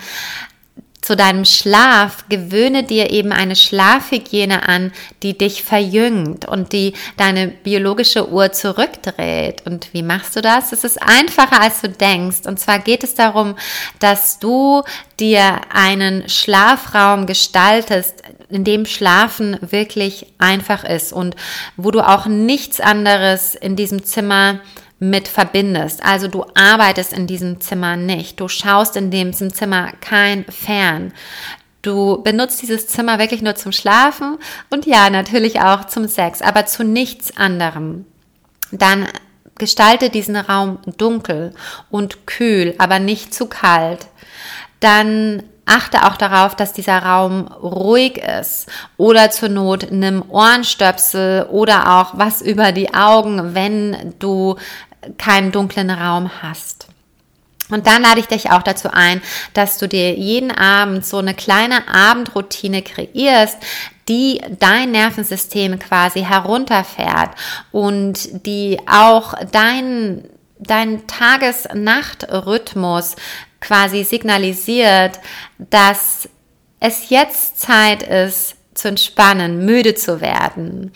zu 1.04 1.18
deinem 1.18 1.44
Schlaf, 1.44 2.24
gewöhne 2.30 2.84
dir 2.84 3.12
eben 3.12 3.34
eine 3.34 3.58
Schlafhygiene 3.58 4.68
an, 4.70 4.94
die 5.22 5.38
dich 5.38 5.62
verjüngt 5.62 6.48
und 6.48 6.72
die 6.72 6.94
deine 7.18 7.50
biologische 7.50 8.30
Uhr 8.30 8.54
zurückdreht. 8.54 9.66
Und 9.66 9.94
wie 9.94 10.02
machst 10.02 10.38
du 10.38 10.42
das? 10.42 10.72
Es 10.72 10.86
ist 10.86 11.02
einfacher, 11.02 11.62
als 11.62 11.82
du 11.82 11.90
denkst. 11.90 12.46
Und 12.46 12.58
zwar 12.58 12.80
geht 12.80 13.04
es 13.04 13.16
darum, 13.16 13.56
dass 14.00 14.40
du 14.40 14.82
dir 15.20 15.60
einen 15.74 16.30
Schlafraum 16.30 17.26
gestaltest, 17.26 18.24
in 18.50 18.64
dem 18.64 18.86
Schlafen 18.86 19.58
wirklich 19.62 20.28
einfach 20.38 20.86
ist 20.86 21.12
und 21.12 21.36
wo 21.76 21.92
du 21.92 22.02
auch 22.02 22.28
nichts 22.28 22.80
anderes 22.80 23.56
in 23.56 23.76
diesem 23.76 24.06
Zimmer 24.06 24.60
mit 25.10 25.28
verbindest. 25.28 26.04
Also 26.04 26.28
du 26.28 26.46
arbeitest 26.56 27.14
in 27.14 27.28
diesem 27.28 27.60
Zimmer 27.60 27.98
nicht. 27.98 28.40
Du 28.40 28.48
schaust 28.48 28.96
in 28.96 29.12
diesem 29.12 29.54
Zimmer 29.54 29.92
kein 30.00 30.46
Fern. 30.46 31.14
Du 31.82 32.24
benutzt 32.24 32.62
dieses 32.62 32.88
Zimmer 32.88 33.20
wirklich 33.20 33.42
nur 33.42 33.56
zum 33.56 33.74
Schlafen 33.74 34.38
und 34.70 34.86
ja, 34.86 35.10
natürlich 35.10 35.60
auch 35.60 35.86
zum 35.86 36.08
Sex, 36.08 36.42
aber 36.42 36.66
zu 36.66 36.86
nichts 36.86 37.36
anderem. 37.36 38.06
Dann 38.72 39.08
gestalte 39.58 40.10
diesen 40.10 40.38
Raum 40.38 40.80
dunkel 40.98 41.54
und 41.92 42.26
kühl, 42.26 42.74
aber 42.78 43.00
nicht 43.00 43.34
zu 43.34 43.48
kalt. 43.48 44.08
Dann 44.80 45.44
achte 45.66 46.06
auch 46.06 46.18
darauf, 46.18 46.56
dass 46.56 46.74
dieser 46.74 47.00
Raum 47.00 47.48
ruhig 47.48 48.18
ist 48.18 48.70
oder 48.98 49.32
zur 49.32 49.50
Not 49.50 49.88
nimm 49.92 50.24
Ohrenstöpsel 50.30 51.48
oder 51.50 52.00
auch 52.00 52.18
was 52.18 52.42
über 52.42 52.72
die 52.72 52.94
Augen, 52.94 53.56
wenn 53.56 54.14
du 54.20 54.56
keinen 55.18 55.52
dunklen 55.52 55.90
Raum 55.90 56.32
hast. 56.42 56.88
Und 57.70 57.88
dann 57.88 58.02
lade 58.02 58.20
ich 58.20 58.28
dich 58.28 58.52
auch 58.52 58.62
dazu 58.62 58.90
ein, 58.92 59.22
dass 59.54 59.78
du 59.78 59.88
dir 59.88 60.16
jeden 60.16 60.52
Abend 60.52 61.06
so 61.06 61.18
eine 61.18 61.34
kleine 61.34 61.88
Abendroutine 61.88 62.82
kreierst, 62.82 63.58
die 64.10 64.42
dein 64.60 64.92
Nervensystem 64.92 65.80
quasi 65.80 66.24
herunterfährt 66.24 67.30
und 67.72 68.46
die 68.46 68.80
auch 68.86 69.34
dein, 69.52 70.26
dein 70.60 71.08
Tages-Nacht-Rhythmus 71.08 73.16
quasi 73.62 74.04
signalisiert, 74.04 75.22
dass 75.58 76.28
es 76.82 77.10
jetzt 77.10 77.62
Zeit 77.62 78.04
ist, 78.04 78.58
zu 78.74 78.90
entspannen, 78.90 79.64
müde 79.66 79.96
zu 79.96 80.20
werden. 80.20 80.92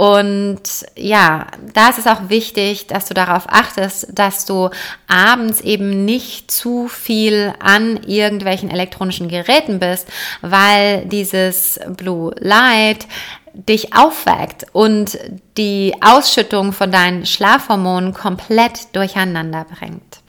Und 0.00 0.62
ja, 0.96 1.48
da 1.74 1.90
ist 1.90 1.98
es 1.98 2.06
auch 2.06 2.30
wichtig, 2.30 2.86
dass 2.86 3.04
du 3.04 3.12
darauf 3.12 3.44
achtest, 3.50 4.06
dass 4.18 4.46
du 4.46 4.70
abends 5.08 5.60
eben 5.60 6.06
nicht 6.06 6.50
zu 6.50 6.88
viel 6.88 7.52
an 7.58 8.02
irgendwelchen 8.04 8.70
elektronischen 8.70 9.28
Geräten 9.28 9.78
bist, 9.78 10.08
weil 10.40 11.04
dieses 11.04 11.78
Blue 11.98 12.34
Light 12.38 13.08
dich 13.52 13.94
aufweckt 13.94 14.64
und 14.72 15.18
die 15.58 15.92
Ausschüttung 16.00 16.72
von 16.72 16.90
deinen 16.90 17.26
Schlafhormonen 17.26 18.14
komplett 18.14 18.96
durcheinander 18.96 19.66
bringt. 19.66 20.19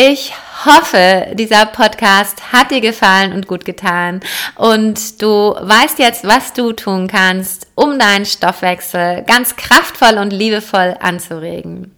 Ich 0.00 0.32
hoffe, 0.64 1.26
dieser 1.34 1.66
Podcast 1.66 2.52
hat 2.52 2.70
dir 2.70 2.80
gefallen 2.80 3.32
und 3.32 3.48
gut 3.48 3.64
getan 3.64 4.20
und 4.54 5.20
du 5.20 5.56
weißt 5.60 5.98
jetzt, 5.98 6.22
was 6.22 6.52
du 6.52 6.72
tun 6.72 7.08
kannst, 7.08 7.66
um 7.74 7.98
deinen 7.98 8.24
Stoffwechsel 8.24 9.24
ganz 9.26 9.56
kraftvoll 9.56 10.18
und 10.18 10.32
liebevoll 10.32 10.94
anzuregen. 11.00 11.97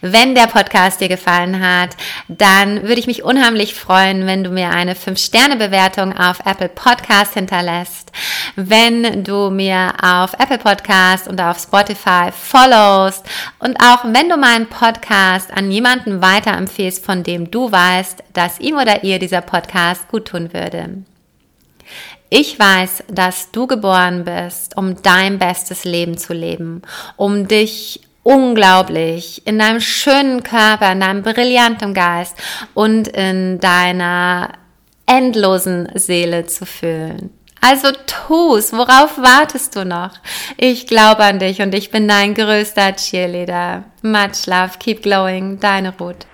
Wenn 0.00 0.34
der 0.34 0.46
Podcast 0.46 1.00
dir 1.00 1.08
gefallen 1.08 1.60
hat, 1.60 1.96
dann 2.28 2.82
würde 2.82 3.00
ich 3.00 3.06
mich 3.06 3.22
unheimlich 3.22 3.74
freuen, 3.74 4.26
wenn 4.26 4.44
du 4.44 4.50
mir 4.50 4.70
eine 4.70 4.94
5-Sterne-Bewertung 4.94 6.16
auf 6.16 6.40
Apple 6.44 6.68
Podcast 6.68 7.34
hinterlässt, 7.34 8.12
wenn 8.56 9.24
du 9.24 9.50
mir 9.50 9.92
auf 10.02 10.34
Apple 10.34 10.58
Podcast 10.58 11.28
und 11.28 11.40
auf 11.40 11.58
Spotify 11.58 12.30
followst 12.30 13.24
und 13.58 13.76
auch 13.82 14.04
wenn 14.04 14.28
du 14.28 14.36
meinen 14.36 14.66
Podcast 14.66 15.50
an 15.52 15.70
jemanden 15.70 16.20
weiterempfehlst, 16.20 17.04
von 17.04 17.22
dem 17.22 17.50
du 17.50 17.72
weißt, 17.72 18.22
dass 18.34 18.60
ihm 18.60 18.76
oder 18.76 19.02
ihr 19.02 19.18
dieser 19.18 19.40
Podcast 19.40 20.08
gut 20.08 20.26
tun 20.28 20.52
würde. 20.52 21.02
Ich 22.30 22.58
weiß, 22.58 23.04
dass 23.08 23.50
du 23.52 23.66
geboren 23.66 24.24
bist, 24.24 24.76
um 24.76 25.00
dein 25.00 25.38
bestes 25.38 25.84
Leben 25.84 26.18
zu 26.18 26.34
leben, 26.34 26.82
um 27.16 27.48
dich 27.48 28.02
unglaublich 28.28 29.40
in 29.46 29.58
deinem 29.58 29.80
schönen 29.80 30.42
Körper, 30.42 30.92
in 30.92 31.00
deinem 31.00 31.22
brillanten 31.22 31.94
Geist 31.94 32.36
und 32.74 33.08
in 33.08 33.58
deiner 33.58 34.50
endlosen 35.06 35.88
Seele 35.94 36.44
zu 36.44 36.66
fühlen. 36.66 37.30
Also 37.62 37.88
tu's, 38.06 38.74
worauf 38.74 39.16
wartest 39.16 39.76
du 39.76 39.86
noch? 39.86 40.10
Ich 40.58 40.86
glaube 40.86 41.24
an 41.24 41.38
dich 41.38 41.62
und 41.62 41.74
ich 41.74 41.90
bin 41.90 42.06
dein 42.06 42.34
größter 42.34 42.94
Cheerleader. 42.96 43.84
Much 44.02 44.46
love, 44.46 44.72
keep 44.78 45.02
glowing, 45.02 45.58
deine 45.58 45.96
Ruth. 45.98 46.26